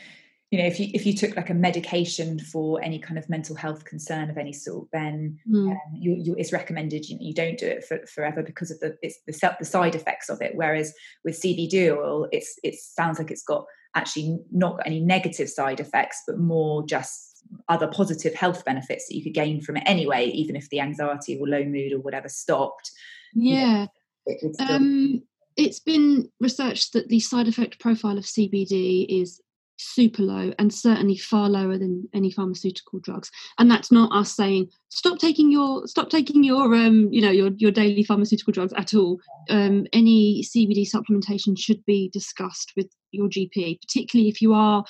you 0.50 0.58
know 0.58 0.66
if 0.66 0.80
you 0.80 0.88
if 0.92 1.06
you 1.06 1.14
took 1.14 1.36
like 1.36 1.50
a 1.50 1.54
medication 1.54 2.38
for 2.38 2.82
any 2.82 2.98
kind 2.98 3.18
of 3.18 3.28
mental 3.28 3.54
health 3.54 3.84
concern 3.84 4.30
of 4.30 4.36
any 4.36 4.52
sort 4.52 4.88
then 4.92 5.38
mm. 5.48 5.70
um, 5.70 5.78
you, 5.94 6.16
you, 6.18 6.34
it's 6.38 6.52
recommended 6.52 7.08
you, 7.08 7.16
you 7.20 7.32
don't 7.32 7.58
do 7.58 7.66
it 7.66 7.84
for, 7.84 8.04
forever 8.06 8.42
because 8.42 8.70
of 8.70 8.78
the 8.80 8.96
it's 9.02 9.18
the, 9.26 9.56
the 9.58 9.64
side 9.64 9.94
effects 9.94 10.28
of 10.28 10.40
it 10.42 10.52
whereas 10.54 10.92
with 11.24 11.40
cbd 11.40 11.96
oil 11.96 12.28
it's 12.32 12.58
it 12.62 12.74
sounds 12.74 13.18
like 13.18 13.30
it's 13.30 13.44
got 13.44 13.64
actually 13.94 14.38
not 14.52 14.76
got 14.76 14.86
any 14.86 15.00
negative 15.00 15.48
side 15.48 15.80
effects 15.80 16.22
but 16.26 16.38
more 16.38 16.84
just 16.86 17.44
other 17.68 17.88
positive 17.88 18.34
health 18.34 18.64
benefits 18.64 19.08
that 19.08 19.16
you 19.16 19.22
could 19.22 19.34
gain 19.34 19.60
from 19.60 19.76
it 19.76 19.82
anyway 19.86 20.26
even 20.26 20.56
if 20.56 20.68
the 20.68 20.80
anxiety 20.80 21.38
or 21.40 21.48
low 21.48 21.64
mood 21.64 21.92
or 21.92 21.98
whatever 21.98 22.28
stopped 22.28 22.90
yeah 23.34 23.86
you 24.26 24.36
know, 24.42 24.50
it, 24.58 24.60
um 24.60 25.22
it's 25.56 25.80
been 25.80 26.30
researched 26.40 26.92
that 26.92 27.08
the 27.08 27.20
side 27.20 27.48
effect 27.48 27.80
profile 27.80 28.16
of 28.16 28.24
CBD 28.24 29.04
is 29.08 29.40
super 29.80 30.22
low 30.22 30.52
and 30.58 30.72
certainly 30.72 31.16
far 31.16 31.48
lower 31.48 31.78
than 31.78 32.08
any 32.14 32.30
pharmaceutical 32.30 32.98
drugs. 33.00 33.30
And 33.58 33.70
that's 33.70 33.90
not 33.90 34.12
us 34.12 34.34
saying 34.34 34.68
stop 34.88 35.18
taking 35.18 35.50
your 35.50 35.86
stop 35.86 36.10
taking 36.10 36.44
your 36.44 36.74
um 36.74 37.08
you 37.12 37.20
know 37.20 37.30
your 37.30 37.50
your 37.56 37.70
daily 37.70 38.04
pharmaceutical 38.04 38.52
drugs 38.52 38.72
at 38.76 38.94
all. 38.94 39.18
Um 39.48 39.86
any 39.92 40.44
cbd 40.44 40.88
supplementation 40.88 41.58
should 41.58 41.84
be 41.84 42.10
discussed 42.12 42.72
with 42.76 42.88
your 43.12 43.28
gp 43.28 43.80
particularly 43.80 44.28
if 44.28 44.40
you 44.40 44.52
are 44.52 44.84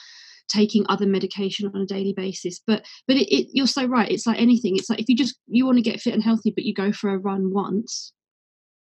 taking 0.49 0.85
other 0.89 1.07
medication 1.07 1.71
on 1.73 1.81
a 1.81 1.87
daily 1.87 2.13
basis. 2.13 2.61
But 2.67 2.85
but 3.07 3.17
it, 3.17 3.33
it, 3.35 3.49
you're 3.53 3.67
so 3.67 3.87
right. 3.87 4.11
It's 4.11 4.27
like 4.27 4.41
anything. 4.41 4.77
It's 4.77 4.91
like 4.91 5.01
if 5.01 5.09
you 5.09 5.17
just 5.17 5.37
you 5.47 5.65
want 5.65 5.79
to 5.79 5.83
get 5.83 6.01
fit 6.01 6.15
and 6.15 6.23
healthy 6.23 6.51
but 6.51 6.65
you 6.65 6.75
go 6.75 6.93
for 6.93 7.11
a 7.11 7.19
run 7.19 7.53
once 7.53 8.13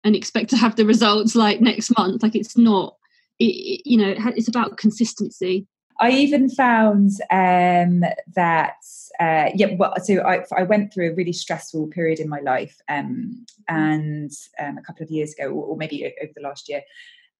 and 0.04 0.14
expect 0.14 0.50
to 0.50 0.56
have 0.56 0.76
the 0.76 0.84
results 0.84 1.34
like 1.34 1.60
next 1.60 1.96
month 1.96 2.22
like 2.22 2.36
it's 2.36 2.56
not 2.58 2.96
it, 3.38 3.82
you 3.84 3.96
know 3.96 4.14
it's 4.36 4.48
about 4.48 4.76
consistency 4.76 5.66
I 6.00 6.10
even 6.10 6.50
found 6.50 7.12
um, 7.30 8.04
that 8.34 8.76
uh, 9.20 9.50
yeah, 9.54 9.74
well, 9.78 9.94
so 10.02 10.20
I, 10.22 10.44
I 10.56 10.64
went 10.64 10.92
through 10.92 11.12
a 11.12 11.14
really 11.14 11.32
stressful 11.32 11.88
period 11.88 12.18
in 12.18 12.28
my 12.28 12.40
life, 12.40 12.80
um, 12.88 13.46
and 13.68 14.32
um, 14.58 14.78
a 14.78 14.82
couple 14.82 15.04
of 15.04 15.10
years 15.10 15.34
ago, 15.34 15.50
or, 15.50 15.64
or, 15.66 15.76
maybe 15.76 16.12
over 16.20 16.32
the 16.34 16.42
last 16.42 16.68
year, 16.68 16.82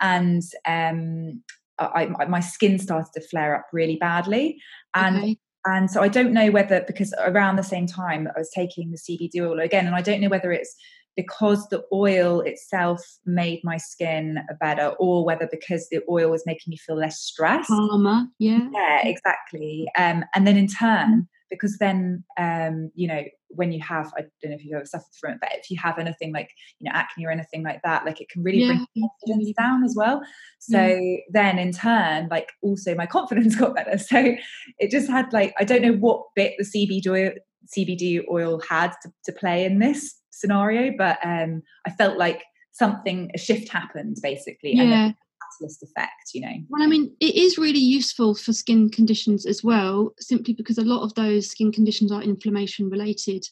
and 0.01 0.43
um, 0.67 1.43
I, 1.79 2.07
my 2.29 2.41
skin 2.41 2.79
started 2.79 3.13
to 3.15 3.21
flare 3.21 3.57
up 3.57 3.67
really 3.73 3.97
badly, 3.97 4.61
and 4.95 5.17
okay. 5.17 5.39
and 5.65 5.91
so 5.91 6.01
I 6.01 6.09
don't 6.09 6.33
know 6.33 6.51
whether 6.51 6.85
because 6.87 7.13
around 7.19 7.57
the 7.57 7.63
same 7.65 7.87
time 7.87 8.29
I 8.35 8.39
was 8.39 8.51
taking 8.51 8.93
the 8.93 8.99
CBD 8.99 9.41
oil 9.41 9.59
again, 9.59 9.87
and 9.87 9.97
I 9.97 10.03
don't 10.03 10.21
know 10.21 10.29
whether 10.29 10.53
it's 10.53 10.77
because 11.17 11.69
the 11.69 11.85
oil 11.93 12.41
itself 12.41 13.01
made 13.25 13.61
my 13.63 13.77
skin 13.77 14.39
better 14.61 14.89
or 14.99 15.25
whether 15.25 15.49
because 15.51 15.89
the 15.91 16.01
oil 16.09 16.31
was 16.31 16.45
making 16.47 16.71
me 16.71 16.77
feel 16.77 16.97
less 16.97 17.21
stressed. 17.21 17.69
Calmer 17.69 18.27
yeah. 18.39 18.69
Yeah 18.73 19.07
exactly. 19.07 19.87
Um, 19.97 20.25
and 20.35 20.47
then 20.47 20.57
in 20.57 20.67
turn 20.67 21.29
because 21.51 21.79
then 21.79 22.25
um, 22.39 22.91
you 22.95 23.07
know 23.07 23.23
when 23.57 23.71
you 23.71 23.81
have 23.81 24.13
i 24.17 24.23
don't 24.43 24.51
know 24.51 24.57
if 24.57 24.65
you've 24.65 24.75
ever 24.75 24.85
suffered 24.85 25.15
from 25.21 25.33
it 25.33 25.39
but 25.41 25.51
if 25.53 25.71
you 25.71 25.79
have 25.81 25.97
anything 26.01 26.33
like 26.33 26.51
you 26.81 26.91
know 26.91 26.91
acne 26.93 27.25
or 27.25 27.31
anything 27.31 27.63
like 27.63 27.81
that 27.85 28.05
like 28.05 28.21
it 28.21 28.29
can 28.29 28.43
really 28.43 28.63
yeah. 28.63 28.67
bring 28.67 28.87
confidence 28.99 29.57
down 29.57 29.85
as 29.85 29.95
well. 29.97 30.21
So 30.59 30.83
yeah. 30.83 31.17
then 31.31 31.59
in 31.59 31.71
turn 31.71 32.29
like 32.31 32.51
also 32.63 32.95
my 32.97 33.07
confidence 33.07 33.55
got 33.61 33.77
better. 33.77 33.99
So 33.99 34.35
it 34.79 34.91
just 34.91 35.09
had 35.09 35.33
like 35.33 35.55
i 35.59 35.65
don't 35.65 35.83
know 35.83 35.93
what 35.93 36.25
bit 36.35 36.55
the 36.59 36.65
cbd 36.65 37.07
oil 37.07 37.33
cbd 37.77 38.23
oil 38.31 38.61
had 38.69 38.93
to, 39.03 39.13
to 39.25 39.33
play 39.33 39.65
in 39.65 39.79
this 39.79 40.21
scenario, 40.41 40.93
but 40.97 41.19
um, 41.25 41.63
I 41.87 41.91
felt 41.91 42.19
like 42.19 42.43
something 42.73 43.31
a 43.35 43.39
shift 43.39 43.69
happened 43.69 44.19
basically, 44.23 44.75
yeah. 44.75 44.83
and 44.83 45.15
catalyst 45.59 45.83
effect. 45.83 46.31
You 46.35 46.43
know. 46.43 46.55
Well, 46.69 46.83
I 46.83 46.87
mean, 46.87 47.15
it 47.21 47.35
is 47.35 47.59
really 47.59 47.79
useful 47.79 48.35
for 48.35 48.53
skin 48.53 48.91
conditions 48.91 49.47
as 49.47 49.63
well, 49.63 50.15
simply 50.19 50.55
because 50.55 50.79
a 50.79 50.85
lot 50.85 51.03
of 51.03 51.15
those 51.15 51.49
skin 51.49 51.73
conditions 51.73 52.13
are 52.13 52.23
inflammation 52.23 52.91
related 52.91 53.45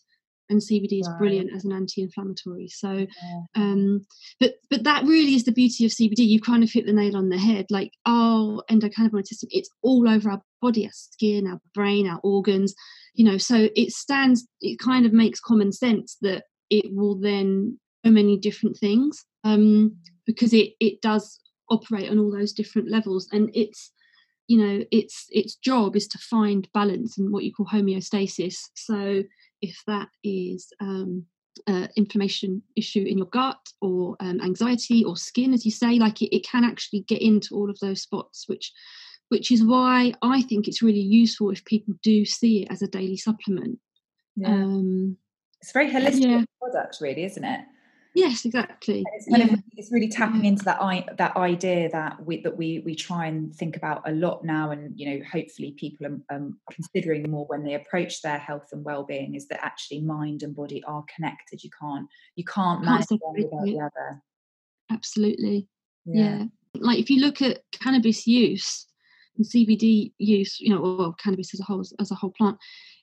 and 0.53 0.61
CBD 0.61 1.01
is 1.01 1.09
right. 1.09 1.19
brilliant 1.19 1.51
as 1.55 1.65
an 1.65 1.73
anti-inflammatory. 1.73 2.69
So, 2.69 2.93
yeah. 2.93 3.41
um, 3.57 4.07
but 4.39 4.55
but 4.71 4.85
that 4.85 5.05
really 5.05 5.35
is 5.35 5.45
the 5.45 5.53
beauty 5.53 5.85
of 5.85 5.91
CBD. 5.91 6.19
You 6.19 6.41
kind 6.41 6.63
of 6.63 6.71
hit 6.71 6.87
the 6.87 6.93
nail 6.93 7.17
on 7.17 7.29
the 7.29 7.39
head. 7.39 7.67
Like 7.71 7.93
our 8.07 8.63
endocannabinoid 8.71 9.27
system, 9.27 9.49
it's 9.53 9.71
all 9.83 10.09
over 10.09 10.31
our 10.31 10.43
body, 10.61 10.87
our 10.87 10.93
skin, 10.93 11.47
our 11.47 11.61
brain, 11.75 12.09
our 12.09 12.21
organs. 12.23 12.75
You 13.15 13.25
know, 13.25 13.39
so 13.39 13.69
it 13.75 13.91
stands. 13.91 14.47
It 14.61 14.79
kind 14.79 15.07
of 15.07 15.13
makes 15.13 15.41
common 15.41 15.73
sense 15.73 16.17
that 16.21 16.45
it 16.73 16.87
will 16.93 17.15
then 17.15 17.79
so 18.05 18.11
many 18.11 18.37
different 18.37 18.77
things 18.77 19.25
um, 19.45 19.97
because 20.27 20.53
it 20.53 20.73
it 20.81 21.01
does 21.03 21.39
operate 21.71 22.11
on 22.11 22.19
all 22.19 22.33
those 22.33 22.53
different 22.53 22.91
levels 22.91 23.29
and 23.33 23.51
it's 23.55 23.93
you 24.49 24.59
know 24.59 24.85
its 24.91 25.27
its 25.31 25.55
job 25.57 25.95
is 25.95 26.09
to 26.09 26.19
find 26.19 26.69
balance 26.75 27.19
and 27.19 27.33
what 27.33 27.45
you 27.45 27.53
call 27.53 27.67
homeostasis 27.67 28.57
so 28.75 29.23
if 29.61 29.81
that 29.87 30.09
is 30.25 30.69
um, 30.81 31.25
uh, 31.69 31.87
inflammation 31.97 32.63
issue 32.75 33.05
in 33.07 33.19
your 33.19 33.29
gut 33.29 33.61
or 33.81 34.17
um, 34.21 34.41
anxiety 34.41 35.05
or 35.05 35.17
skin 35.17 35.53
as 35.53 35.65
you 35.65 35.71
say 35.71 35.99
like 35.99 36.21
it, 36.23 36.35
it 36.35 36.45
can 36.45 36.65
actually 36.65 37.01
get 37.03 37.23
into 37.23 37.55
all 37.55 37.71
of 37.71 37.79
those 37.81 38.03
spots 38.03 38.45
which 38.49 38.73
which 39.29 39.51
is 39.53 39.63
why 39.63 40.13
i 40.23 40.43
think 40.43 40.67
it's 40.67 40.83
really 40.83 40.99
useful 40.99 41.51
if 41.51 41.65
people 41.65 41.95
do 42.03 42.25
see 42.25 42.63
it 42.63 42.69
as 42.71 42.83
a 42.83 42.89
daily 42.89 43.17
supplement 43.17 43.79
yeah. 44.37 44.49
um, 44.49 45.17
it's 45.63 45.73
very 45.73 45.89
holistic 45.89 46.21
yeah. 46.23 46.45
product, 46.61 46.99
really, 47.01 47.25
isn't 47.25 47.45
it? 47.45 47.61
Yes, 48.15 48.45
exactly. 48.45 49.05
it's 49.15 49.27
yeah. 49.27 49.45
of 49.45 49.59
it's 49.75 49.91
really 49.91 50.09
tapping 50.09 50.45
into 50.45 50.65
that 50.65 50.83
I, 50.83 51.07
that 51.17 51.35
idea 51.35 51.89
that 51.91 52.23
we 52.27 52.43
that 52.43 52.55
we 52.55 52.81
we 52.85 52.95
try 52.95 53.27
and 53.27 53.55
think 53.55 53.75
about 53.75 54.07
a 54.07 54.13
lot 54.13 54.45
now, 54.45 54.71
and 54.71 54.93
you 54.99 55.09
know, 55.09 55.25
hopefully 55.33 55.75
people 55.79 56.07
are 56.07 56.37
um, 56.37 56.59
considering 56.71 57.31
more 57.31 57.47
when 57.47 57.65
they 57.65 57.75
approach 57.75 58.21
their 58.21 58.37
health 58.37 58.69
and 58.73 58.85
well 58.85 59.05
being. 59.05 59.35
Is 59.35 59.49
that 59.49 59.65
actually 59.65 60.03
mind 60.03 60.43
and 60.43 60.55
body 60.55 60.83
are 60.85 61.05
connected? 61.15 61.65
You 61.65 61.71
can't 61.81 62.07
you 62.37 62.45
can't 62.45 62.85
manage 62.85 63.07
one 63.09 63.35
without 63.35 63.65
the 63.65 63.81
other. 63.81 64.23
Absolutely. 64.91 65.69
Yeah. 66.05 66.23
yeah. 66.23 66.45
Like 66.75 66.99
if 66.99 67.09
you 67.09 67.21
look 67.21 67.41
at 67.41 67.61
cannabis 67.73 68.27
use 68.27 68.87
and 69.39 69.47
CBD 69.47 70.13
use, 70.19 70.61
you 70.61 70.69
know, 70.69 70.81
or 70.81 71.15
cannabis 71.15 71.55
as 71.55 71.61
a 71.61 71.65
whole 71.65 71.85
as 71.99 72.11
a 72.11 72.15
whole 72.15 72.35
plant, 72.37 72.59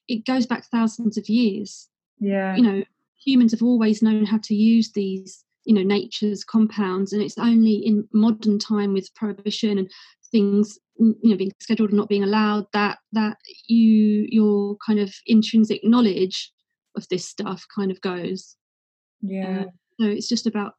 it 0.08 0.24
goes 0.26 0.45
back 0.45 0.65
thousands 0.69 1.17
of 1.17 1.30
years 1.30 1.89
yeah. 2.20 2.56
you 2.56 2.62
know 2.62 2.84
humans 3.24 3.52
have 3.52 3.64
always 3.64 4.02
known 4.02 4.26
how 4.26 4.40
to 4.44 4.56
use 4.56 4.92
these 4.92 5.44
you 5.66 5.74
know 5.74 5.84
nature's 5.84 6.44
compounds 6.44 7.14
and 7.14 7.22
it's 7.22 7.38
only 7.38 7.74
in 7.74 8.08
modern 8.14 8.58
time 8.58 8.94
with 8.94 9.14
prohibition 9.16 9.78
and 9.78 9.92
things 10.32 10.80
you 10.98 11.16
know 11.24 11.38
being 11.38 11.52
scheduled 11.60 11.90
and 11.90 11.98
not 11.98 12.10
being 12.10 12.24
allowed 12.24 12.66
that 12.74 13.00
that 13.12 13.38
you 13.68 14.28
your 14.30 14.78
kind 14.86 15.00
of 15.00 15.14
intrinsic 15.28 15.82
knowledge 15.84 16.52
of 16.96 17.08
this 17.10 17.28
stuff 17.28 17.66
kind 17.74 17.92
of 17.92 18.02
goes. 18.02 18.56
Yeah. 19.22 19.62
Uh, 19.62 19.64
so 20.00 20.06
it's 20.08 20.30
just 20.30 20.48
about 20.48 20.74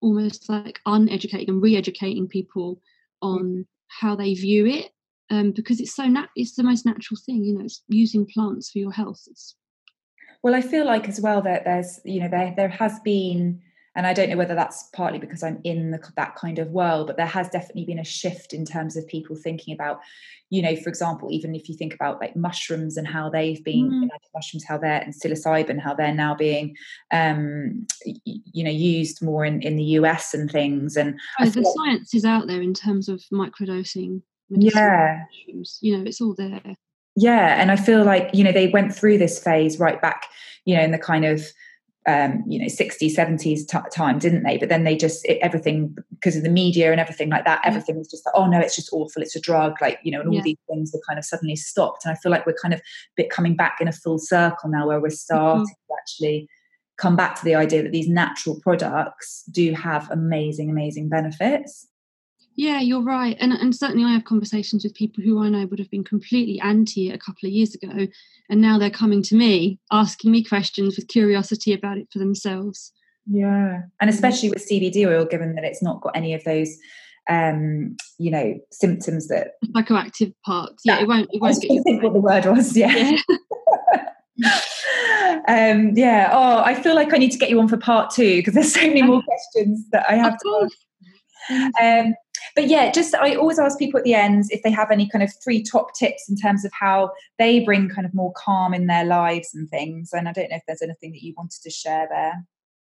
almost 0.00 0.48
like 0.48 0.80
uneducating 0.86 1.48
and 1.48 1.62
re-educating 1.62 2.28
people 2.28 2.80
on 3.20 3.66
how 3.88 4.16
they 4.16 4.34
view 4.34 4.66
it 4.66 4.90
um, 5.30 5.52
because 5.52 5.80
it's 5.80 5.94
so 5.94 6.06
nat- 6.06 6.30
it's 6.34 6.56
the 6.56 6.62
most 6.62 6.84
natural 6.84 7.18
thing 7.24 7.44
you 7.44 7.54
know 7.54 7.64
it's 7.64 7.82
using 7.88 8.26
plants 8.26 8.70
for 8.70 8.78
your 8.78 8.90
health 8.90 9.22
it's 9.26 9.54
well, 10.42 10.54
I 10.54 10.60
feel 10.60 10.84
like 10.84 11.08
as 11.08 11.20
well 11.20 11.40
that 11.42 11.64
there's, 11.64 12.00
you 12.04 12.20
know, 12.20 12.28
there 12.28 12.52
there 12.56 12.68
has 12.68 12.98
been, 13.00 13.60
and 13.94 14.06
I 14.06 14.12
don't 14.12 14.28
know 14.28 14.36
whether 14.36 14.54
that's 14.54 14.88
partly 14.92 15.18
because 15.18 15.42
I'm 15.42 15.60
in 15.62 15.92
the, 15.92 16.00
that 16.16 16.34
kind 16.34 16.58
of 16.58 16.70
world, 16.70 17.06
but 17.06 17.16
there 17.16 17.26
has 17.26 17.48
definitely 17.48 17.84
been 17.84 18.00
a 18.00 18.04
shift 18.04 18.52
in 18.52 18.64
terms 18.64 18.96
of 18.96 19.06
people 19.06 19.36
thinking 19.36 19.72
about, 19.72 20.00
you 20.50 20.60
know, 20.60 20.74
for 20.74 20.88
example, 20.88 21.28
even 21.30 21.54
if 21.54 21.68
you 21.68 21.76
think 21.76 21.94
about 21.94 22.20
like 22.20 22.34
mushrooms 22.34 22.96
and 22.96 23.06
how 23.06 23.30
they've 23.30 23.62
been, 23.62 23.88
mm. 23.88 23.94
you 23.94 24.06
know, 24.06 24.18
mushrooms, 24.34 24.64
how 24.66 24.78
they're 24.78 25.00
and 25.00 25.14
psilocybin, 25.14 25.80
how 25.80 25.94
they're 25.94 26.14
now 26.14 26.34
being, 26.34 26.76
um, 27.12 27.86
you 28.24 28.64
know, 28.64 28.70
used 28.70 29.22
more 29.22 29.44
in 29.44 29.62
in 29.62 29.76
the 29.76 29.84
US 30.00 30.34
and 30.34 30.50
things. 30.50 30.96
And 30.96 31.20
oh, 31.38 31.48
the 31.48 31.60
like, 31.60 31.74
science 31.76 32.14
is 32.14 32.24
out 32.24 32.48
there 32.48 32.62
in 32.62 32.74
terms 32.74 33.08
of 33.08 33.22
microdosing. 33.32 34.22
Yeah, 34.48 35.24
mushrooms. 35.46 35.78
you 35.80 35.96
know, 35.96 36.04
it's 36.04 36.20
all 36.20 36.34
there 36.34 36.76
yeah 37.16 37.60
and 37.60 37.70
i 37.70 37.76
feel 37.76 38.04
like 38.04 38.30
you 38.32 38.44
know 38.44 38.52
they 38.52 38.68
went 38.68 38.94
through 38.94 39.18
this 39.18 39.42
phase 39.42 39.78
right 39.78 40.00
back 40.00 40.26
you 40.64 40.76
know 40.76 40.82
in 40.82 40.90
the 40.90 40.98
kind 40.98 41.24
of 41.24 41.46
um, 42.04 42.42
you 42.48 42.58
know 42.58 42.66
60s 42.66 43.14
70s 43.14 43.68
t- 43.68 43.78
time 43.94 44.18
didn't 44.18 44.42
they 44.42 44.58
but 44.58 44.68
then 44.68 44.82
they 44.82 44.96
just 44.96 45.24
it, 45.24 45.38
everything 45.40 45.96
because 46.10 46.34
of 46.34 46.42
the 46.42 46.48
media 46.48 46.90
and 46.90 47.00
everything 47.00 47.30
like 47.30 47.44
that 47.44 47.60
everything 47.64 47.96
was 47.96 48.10
just 48.10 48.26
like 48.26 48.34
oh 48.34 48.46
no 48.46 48.58
it's 48.58 48.74
just 48.74 48.92
awful 48.92 49.22
it's 49.22 49.36
a 49.36 49.40
drug 49.40 49.80
like 49.80 50.00
you 50.02 50.10
know 50.10 50.18
and 50.18 50.28
all 50.28 50.34
yeah. 50.34 50.42
these 50.42 50.58
things 50.68 50.90
were 50.92 51.00
kind 51.06 51.16
of 51.16 51.24
suddenly 51.24 51.54
stopped 51.54 52.04
and 52.04 52.12
i 52.12 52.16
feel 52.16 52.32
like 52.32 52.44
we're 52.44 52.56
kind 52.60 52.74
of 52.74 52.80
bit 53.16 53.30
coming 53.30 53.54
back 53.54 53.78
in 53.80 53.86
a 53.86 53.92
full 53.92 54.18
circle 54.18 54.68
now 54.68 54.84
where 54.84 55.00
we're 55.00 55.10
starting 55.10 55.62
mm-hmm. 55.62 55.94
to 55.94 55.96
actually 56.00 56.48
come 56.98 57.14
back 57.14 57.36
to 57.36 57.44
the 57.44 57.54
idea 57.54 57.84
that 57.84 57.92
these 57.92 58.08
natural 58.08 58.58
products 58.60 59.44
do 59.52 59.72
have 59.72 60.10
amazing 60.10 60.70
amazing 60.70 61.08
benefits 61.08 61.86
yeah, 62.54 62.80
you're 62.80 63.02
right. 63.02 63.36
And, 63.40 63.52
and 63.52 63.74
certainly 63.74 64.04
I 64.04 64.12
have 64.12 64.24
conversations 64.24 64.84
with 64.84 64.94
people 64.94 65.24
who 65.24 65.42
I 65.42 65.48
know 65.48 65.66
would 65.66 65.78
have 65.78 65.90
been 65.90 66.04
completely 66.04 66.60
anti 66.60 67.08
it 67.08 67.14
a 67.14 67.18
couple 67.18 67.46
of 67.46 67.52
years 67.52 67.74
ago. 67.74 68.06
And 68.50 68.60
now 68.60 68.78
they're 68.78 68.90
coming 68.90 69.22
to 69.24 69.34
me, 69.34 69.78
asking 69.90 70.32
me 70.32 70.44
questions 70.44 70.96
with 70.96 71.08
curiosity 71.08 71.72
about 71.72 71.98
it 71.98 72.08
for 72.12 72.18
themselves. 72.18 72.92
Yeah. 73.26 73.82
And 74.00 74.10
mm. 74.10 74.14
especially 74.14 74.50
with 74.50 74.68
CBD 74.68 75.06
oil, 75.06 75.24
given 75.24 75.54
that 75.54 75.64
it's 75.64 75.82
not 75.82 76.02
got 76.02 76.16
any 76.16 76.34
of 76.34 76.44
those 76.44 76.76
um 77.30 77.96
you 78.18 78.32
know 78.32 78.58
symptoms 78.72 79.28
that 79.28 79.52
psychoactive 79.76 80.34
parts 80.44 80.82
yeah, 80.84 81.00
it 81.00 81.06
won't 81.06 81.28
it 81.32 81.40
won't 81.40 81.56
I 81.56 81.60
get 81.60 81.70
you 81.70 81.80
think 81.84 82.02
what 82.02 82.14
the 82.14 82.20
word 82.20 82.46
was 82.46 82.76
yeah, 82.76 83.16
yeah. 84.36 84.58
um 85.46 85.92
yeah 85.94 86.30
oh 86.32 86.62
i 86.64 86.74
feel 86.74 86.96
like 86.96 87.14
i 87.14 87.18
need 87.18 87.30
to 87.30 87.38
get 87.38 87.48
you 87.48 87.60
on 87.60 87.68
for 87.68 87.76
part 87.76 88.10
two 88.10 88.38
because 88.38 88.54
there's 88.54 88.74
so 88.74 88.80
many 88.80 89.02
more 89.02 89.22
questions 89.22 89.84
that 89.92 90.04
i 90.08 90.14
have 90.14 90.36
to 90.36 90.68
ask 91.50 91.80
um 91.80 92.14
but 92.54 92.68
yeah, 92.68 92.90
just 92.90 93.14
I 93.14 93.34
always 93.34 93.58
ask 93.58 93.78
people 93.78 93.98
at 93.98 94.04
the 94.04 94.14
end 94.14 94.44
if 94.50 94.62
they 94.62 94.70
have 94.70 94.90
any 94.90 95.08
kind 95.08 95.22
of 95.22 95.32
three 95.42 95.62
top 95.62 95.94
tips 95.94 96.28
in 96.28 96.36
terms 96.36 96.64
of 96.64 96.72
how 96.78 97.12
they 97.38 97.60
bring 97.60 97.88
kind 97.88 98.06
of 98.06 98.14
more 98.14 98.32
calm 98.36 98.74
in 98.74 98.86
their 98.86 99.04
lives 99.04 99.54
and 99.54 99.68
things. 99.68 100.10
And 100.12 100.28
I 100.28 100.32
don't 100.32 100.50
know 100.50 100.56
if 100.56 100.62
there's 100.66 100.82
anything 100.82 101.12
that 101.12 101.22
you 101.22 101.34
wanted 101.36 101.62
to 101.62 101.70
share 101.70 102.06
there. 102.10 102.44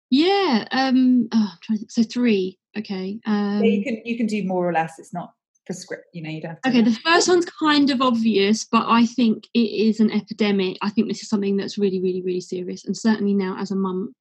Yeah. 0.09 0.67
Um. 0.71 1.27
Oh, 1.33 1.53
so 1.89 2.03
three. 2.03 2.59
Okay. 2.77 3.19
Um, 3.25 3.63
you 3.63 3.83
can 3.83 4.01
you 4.05 4.17
can 4.17 4.27
do 4.27 4.43
more 4.45 4.67
or 4.67 4.73
less. 4.73 4.99
It's 4.99 5.13
not 5.13 5.33
prescript. 5.65 6.05
You 6.13 6.21
know, 6.21 6.29
you 6.29 6.41
don't 6.41 6.51
have 6.51 6.61
to. 6.61 6.69
Okay. 6.69 6.81
The 6.81 6.99
first 7.03 7.27
one's 7.27 7.45
kind 7.45 7.89
of 7.89 8.01
obvious, 8.01 8.65
but 8.65 8.85
I 8.87 9.05
think 9.05 9.47
it 9.53 9.59
is 9.59 9.99
an 9.99 10.11
epidemic. 10.11 10.77
I 10.81 10.89
think 10.89 11.07
this 11.07 11.21
is 11.21 11.29
something 11.29 11.57
that's 11.57 11.77
really, 11.77 12.01
really, 12.01 12.21
really 12.21 12.41
serious. 12.41 12.85
And 12.85 12.95
certainly 12.95 13.33
now, 13.33 13.57
as 13.59 13.71
a 13.71 13.75
mum 13.75 14.13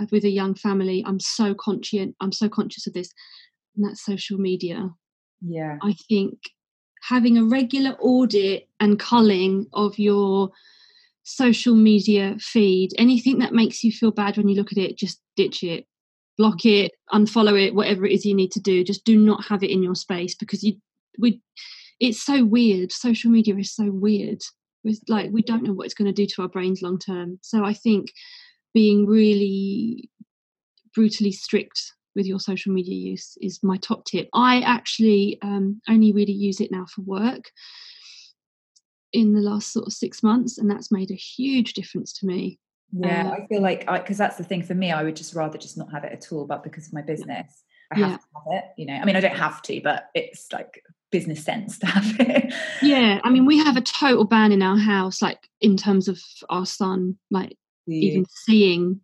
uh, 0.00 0.06
with 0.10 0.24
a 0.24 0.30
young 0.30 0.54
family, 0.54 1.04
I'm 1.06 1.20
so 1.20 1.54
conscious. 1.54 2.08
I'm 2.20 2.32
so 2.32 2.48
conscious 2.48 2.86
of 2.86 2.94
this 2.94 3.12
and 3.78 3.86
that's 3.86 4.04
social 4.04 4.36
media. 4.36 4.90
Yeah. 5.40 5.78
I 5.82 5.94
think 6.08 6.50
having 7.02 7.38
a 7.38 7.44
regular 7.44 7.96
audit 8.00 8.68
and 8.80 8.98
culling 8.98 9.66
of 9.72 9.98
your 9.98 10.50
social 11.22 11.76
media 11.76 12.36
feed, 12.40 12.90
anything 12.98 13.38
that 13.38 13.54
makes 13.54 13.84
you 13.84 13.92
feel 13.92 14.10
bad 14.10 14.36
when 14.36 14.48
you 14.48 14.56
look 14.56 14.72
at 14.72 14.78
it, 14.78 14.98
just 14.98 15.20
ditch 15.36 15.62
it. 15.62 15.86
block 16.38 16.64
it, 16.64 16.92
unfollow 17.12 17.60
it, 17.60 17.74
whatever 17.74 18.06
it 18.06 18.12
is 18.12 18.24
you 18.24 18.34
need 18.34 18.52
to 18.52 18.60
do. 18.60 18.84
Just 18.84 19.04
do 19.04 19.18
not 19.18 19.44
have 19.46 19.62
it 19.62 19.70
in 19.70 19.82
your 19.82 19.96
space 19.96 20.34
because 20.34 20.62
you 20.62 20.76
we 21.18 21.42
it's 22.00 22.22
so 22.22 22.44
weird. 22.44 22.92
Social 22.92 23.30
media 23.30 23.56
is 23.56 23.74
so 23.74 23.90
weird. 23.90 24.40
With 24.84 25.00
like 25.08 25.30
we 25.32 25.42
don't 25.42 25.64
know 25.64 25.72
what 25.72 25.86
it's 25.86 25.94
going 25.94 26.06
to 26.06 26.12
do 26.12 26.26
to 26.26 26.42
our 26.42 26.48
brains 26.48 26.80
long 26.80 26.98
term. 26.98 27.38
So 27.42 27.64
I 27.64 27.74
think 27.74 28.12
being 28.72 29.04
really 29.06 30.08
brutally 30.94 31.32
strict 31.32 31.92
with 32.18 32.26
your 32.26 32.40
social 32.40 32.72
media 32.72 32.96
use 32.96 33.38
is 33.40 33.62
my 33.62 33.76
top 33.76 34.04
tip. 34.04 34.28
I 34.34 34.60
actually 34.60 35.38
um, 35.40 35.80
only 35.88 36.12
really 36.12 36.32
use 36.32 36.60
it 36.60 36.72
now 36.72 36.84
for 36.84 37.02
work 37.02 37.52
in 39.12 39.34
the 39.34 39.40
last 39.40 39.72
sort 39.72 39.86
of 39.86 39.92
six 39.92 40.20
months, 40.22 40.58
and 40.58 40.68
that's 40.68 40.90
made 40.92 41.12
a 41.12 41.14
huge 41.14 41.74
difference 41.74 42.12
to 42.14 42.26
me. 42.26 42.58
Yeah, 42.92 43.28
uh, 43.28 43.30
I 43.30 43.46
feel 43.46 43.62
like 43.62 43.86
because 43.86 44.18
that's 44.18 44.36
the 44.36 44.44
thing 44.44 44.64
for 44.64 44.74
me, 44.74 44.90
I 44.90 45.04
would 45.04 45.14
just 45.14 45.34
rather 45.34 45.56
just 45.56 45.78
not 45.78 45.92
have 45.92 46.02
it 46.02 46.12
at 46.12 46.30
all. 46.32 46.44
But 46.44 46.64
because 46.64 46.88
of 46.88 46.92
my 46.92 47.02
business, 47.02 47.62
I 47.92 47.98
have 48.00 48.10
yeah. 48.10 48.16
to 48.16 48.22
have 48.34 48.64
it. 48.64 48.64
You 48.76 48.86
know, 48.86 48.94
I 48.94 49.04
mean, 49.04 49.14
I 49.14 49.20
don't 49.20 49.36
have 49.36 49.62
to, 49.62 49.80
but 49.80 50.08
it's 50.12 50.52
like 50.52 50.82
business 51.12 51.44
sense 51.44 51.78
to 51.78 51.86
have 51.86 52.16
it. 52.18 52.52
Yeah, 52.82 53.20
I 53.24 53.30
mean, 53.30 53.46
we 53.46 53.58
have 53.58 53.76
a 53.76 53.80
total 53.80 54.24
ban 54.24 54.50
in 54.50 54.62
our 54.62 54.78
house, 54.78 55.22
like 55.22 55.48
in 55.60 55.76
terms 55.76 56.08
of 56.08 56.20
our 56.50 56.66
son, 56.66 57.16
like 57.30 57.56
even 57.86 58.26
seeing 58.28 59.00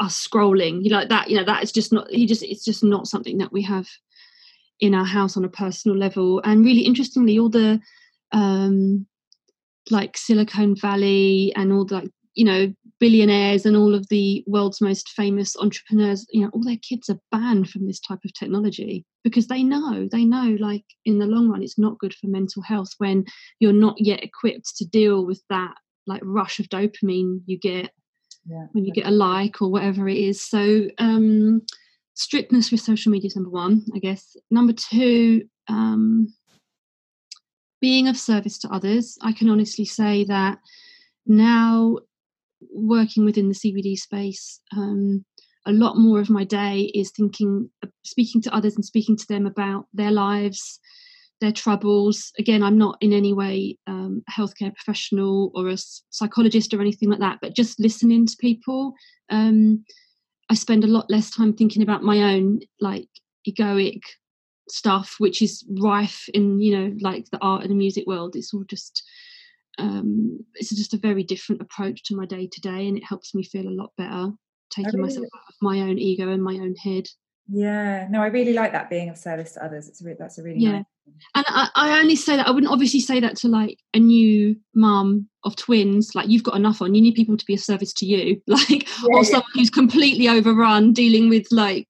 us 0.00 0.26
scrolling. 0.26 0.82
You 0.82 0.90
like 0.90 1.08
that. 1.08 1.30
You 1.30 1.36
know, 1.36 1.44
that 1.44 1.62
is 1.62 1.72
just 1.72 1.92
not. 1.92 2.10
He 2.10 2.26
just. 2.26 2.42
It's 2.42 2.64
just 2.64 2.84
not 2.84 3.06
something 3.06 3.38
that 3.38 3.52
we 3.52 3.62
have 3.62 3.86
in 4.80 4.94
our 4.94 5.04
house 5.04 5.36
on 5.36 5.44
a 5.44 5.48
personal 5.48 5.96
level. 5.96 6.40
And 6.44 6.64
really 6.64 6.82
interestingly, 6.82 7.38
all 7.38 7.48
the 7.50 7.80
um 8.32 9.06
like 9.90 10.16
Silicon 10.16 10.76
Valley 10.76 11.52
and 11.56 11.72
all 11.72 11.84
the 11.84 11.96
like 11.96 12.10
you 12.34 12.44
know 12.44 12.72
billionaires 12.98 13.66
and 13.66 13.76
all 13.76 13.94
of 13.94 14.08
the 14.08 14.44
world's 14.46 14.80
most 14.80 15.08
famous 15.10 15.56
entrepreneurs 15.58 16.26
you 16.30 16.40
know 16.40 16.50
all 16.52 16.62
their 16.62 16.78
kids 16.88 17.10
are 17.10 17.18
banned 17.30 17.68
from 17.68 17.86
this 17.86 18.00
type 18.00 18.20
of 18.24 18.32
technology 18.32 19.04
because 19.24 19.48
they 19.48 19.62
know 19.62 20.08
they 20.10 20.24
know 20.24 20.56
like 20.60 20.84
in 21.04 21.18
the 21.18 21.26
long 21.26 21.48
run 21.50 21.62
it's 21.62 21.78
not 21.78 21.98
good 21.98 22.14
for 22.14 22.28
mental 22.28 22.62
health 22.62 22.90
when 22.98 23.24
you're 23.58 23.72
not 23.72 23.96
yet 23.98 24.22
equipped 24.22 24.76
to 24.76 24.86
deal 24.86 25.26
with 25.26 25.42
that 25.50 25.74
like 26.06 26.22
rush 26.24 26.58
of 26.58 26.68
dopamine 26.68 27.40
you 27.46 27.58
get 27.58 27.90
yeah. 28.46 28.66
when 28.72 28.84
you 28.84 28.92
get 28.92 29.06
a 29.06 29.10
like 29.10 29.62
or 29.62 29.70
whatever 29.70 30.08
it 30.08 30.18
is. 30.18 30.44
So 30.44 30.88
um 30.98 31.62
strictness 32.14 32.70
with 32.70 32.80
social 32.80 33.10
media 33.10 33.28
is 33.28 33.36
number 33.36 33.50
one 33.50 33.84
i 33.94 33.98
guess. 33.98 34.36
Number 34.50 34.72
two 34.72 35.42
um 35.68 36.32
being 37.82 38.08
of 38.08 38.16
service 38.16 38.58
to 38.60 38.68
others. 38.68 39.18
I 39.20 39.32
can 39.32 39.50
honestly 39.50 39.84
say 39.84 40.24
that 40.24 40.58
now 41.26 41.98
working 42.72 43.24
within 43.24 43.48
the 43.48 43.54
CBD 43.54 43.98
space, 43.98 44.60
um, 44.74 45.24
a 45.66 45.72
lot 45.72 45.96
more 45.96 46.20
of 46.20 46.30
my 46.30 46.44
day 46.44 46.92
is 46.94 47.10
thinking, 47.10 47.68
uh, 47.84 47.88
speaking 48.04 48.40
to 48.42 48.54
others 48.54 48.76
and 48.76 48.84
speaking 48.84 49.16
to 49.16 49.26
them 49.28 49.46
about 49.46 49.86
their 49.92 50.12
lives, 50.12 50.78
their 51.42 51.52
troubles. 51.52 52.32
Again, 52.38 52.62
I'm 52.62 52.78
not 52.78 52.96
in 53.02 53.12
any 53.12 53.34
way 53.34 53.76
um, 53.86 54.22
a 54.28 54.32
healthcare 54.32 54.74
professional 54.74 55.50
or 55.54 55.68
a 55.68 55.76
psychologist 55.76 56.72
or 56.72 56.80
anything 56.80 57.10
like 57.10 57.18
that, 57.18 57.40
but 57.42 57.54
just 57.54 57.78
listening 57.78 58.26
to 58.26 58.36
people. 58.40 58.94
Um, 59.28 59.84
I 60.48 60.54
spend 60.54 60.84
a 60.84 60.88
lot 60.88 61.10
less 61.10 61.30
time 61.30 61.52
thinking 61.52 61.82
about 61.82 62.02
my 62.02 62.34
own 62.34 62.60
like 62.80 63.08
egoic 63.48 64.00
stuff, 64.70 65.16
which 65.18 65.42
is 65.42 65.64
rife 65.80 66.28
in 66.32 66.60
you 66.60 66.76
know 66.76 66.96
like 67.00 67.28
the 67.30 67.38
art 67.42 67.62
and 67.62 67.70
the 67.70 67.74
music 67.74 68.06
world. 68.06 68.36
It's 68.36 68.54
all 68.54 68.64
just 68.68 69.02
um, 69.78 70.38
it's 70.54 70.70
just 70.70 70.94
a 70.94 70.98
very 70.98 71.24
different 71.24 71.60
approach 71.60 72.04
to 72.04 72.16
my 72.16 72.24
day 72.24 72.46
to 72.46 72.60
day, 72.60 72.86
and 72.86 72.96
it 72.96 73.04
helps 73.04 73.34
me 73.34 73.42
feel 73.42 73.68
a 73.68 73.78
lot 73.80 73.90
better, 73.98 74.30
taking 74.70 74.92
really, 74.94 75.08
myself 75.08 75.26
out 75.34 75.48
of 75.48 75.54
my 75.60 75.80
own 75.80 75.98
ego 75.98 76.30
and 76.30 76.42
my 76.42 76.54
own 76.54 76.76
head. 76.76 77.08
Yeah, 77.48 78.06
no, 78.10 78.22
I 78.22 78.26
really 78.26 78.52
like 78.52 78.72
that 78.72 78.88
being 78.88 79.08
of 79.08 79.18
service 79.18 79.52
to 79.52 79.64
others. 79.64 79.88
It's 79.88 80.02
re- 80.02 80.16
that's 80.18 80.38
a 80.38 80.42
really 80.42 80.60
yeah. 80.60 80.72
Nice 80.72 80.84
and 81.34 81.44
I, 81.48 81.68
I, 81.74 81.98
only 81.98 82.16
say 82.16 82.36
that 82.36 82.46
I 82.46 82.50
wouldn't 82.50 82.72
obviously 82.72 83.00
say 83.00 83.20
that 83.20 83.36
to 83.38 83.48
like 83.48 83.78
a 83.94 83.98
new 83.98 84.56
mum 84.74 85.28
of 85.44 85.56
twins. 85.56 86.14
Like 86.14 86.28
you've 86.28 86.42
got 86.42 86.56
enough 86.56 86.82
on. 86.82 86.94
You 86.94 87.02
need 87.02 87.14
people 87.14 87.36
to 87.36 87.44
be 87.44 87.54
of 87.54 87.60
service 87.60 87.92
to 87.94 88.06
you, 88.06 88.40
like 88.46 88.70
yeah, 88.70 89.16
or 89.16 89.24
someone 89.24 89.50
who's 89.54 89.70
completely 89.70 90.28
overrun, 90.28 90.92
dealing 90.92 91.28
with 91.28 91.46
like 91.50 91.88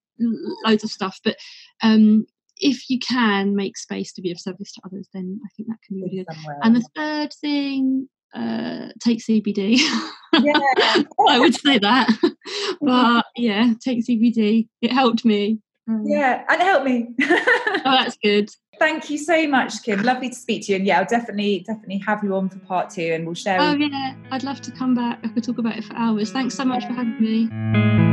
loads 0.64 0.84
of 0.84 0.90
stuff. 0.90 1.18
But 1.24 1.36
um, 1.82 2.26
if 2.58 2.88
you 2.88 2.98
can 2.98 3.56
make 3.56 3.76
space 3.76 4.12
to 4.14 4.22
be 4.22 4.30
of 4.30 4.40
service 4.40 4.72
to 4.72 4.82
others, 4.84 5.08
then 5.12 5.40
I 5.44 5.48
think 5.56 5.68
that 5.68 5.78
can 5.86 5.96
be 5.96 6.02
really 6.02 6.24
good. 6.24 6.36
And 6.62 6.76
the 6.76 6.88
third 6.94 7.32
thing, 7.34 8.08
uh, 8.34 8.88
take 9.00 9.20
CBD. 9.20 9.78
Yeah, 10.32 10.52
I 11.28 11.38
would 11.38 11.54
say 11.54 11.78
that. 11.78 12.08
but 12.80 13.26
yeah, 13.36 13.74
take 13.80 14.04
CBD. 14.06 14.68
It 14.80 14.92
helped 14.92 15.24
me. 15.24 15.58
Um, 15.88 16.04
yeah, 16.06 16.44
and 16.48 16.60
it 16.60 16.64
helped 16.64 16.86
me. 16.86 17.08
oh, 17.20 17.82
that's 17.84 18.16
good. 18.22 18.50
Thank 18.78 19.10
you 19.10 19.18
so 19.18 19.46
much, 19.46 19.82
Kim. 19.82 20.02
Lovely 20.02 20.30
to 20.30 20.34
speak 20.34 20.66
to 20.66 20.72
you. 20.72 20.76
And 20.76 20.86
yeah, 20.86 20.98
I'll 20.98 21.04
definitely, 21.04 21.64
definitely 21.66 21.98
have 21.98 22.24
you 22.24 22.34
on 22.34 22.48
for 22.48 22.58
part 22.60 22.90
two 22.90 23.12
and 23.12 23.26
we'll 23.26 23.34
share. 23.34 23.60
Oh, 23.60 23.74
yeah. 23.74 24.14
I'd 24.30 24.42
love 24.42 24.60
to 24.62 24.72
come 24.72 24.94
back. 24.94 25.20
I 25.22 25.28
could 25.28 25.44
talk 25.44 25.58
about 25.58 25.76
it 25.76 25.84
for 25.84 25.94
hours. 25.94 26.32
Thanks 26.32 26.54
so 26.54 26.64
much 26.64 26.84
for 26.86 26.92
having 26.92 27.20
me. 27.20 28.11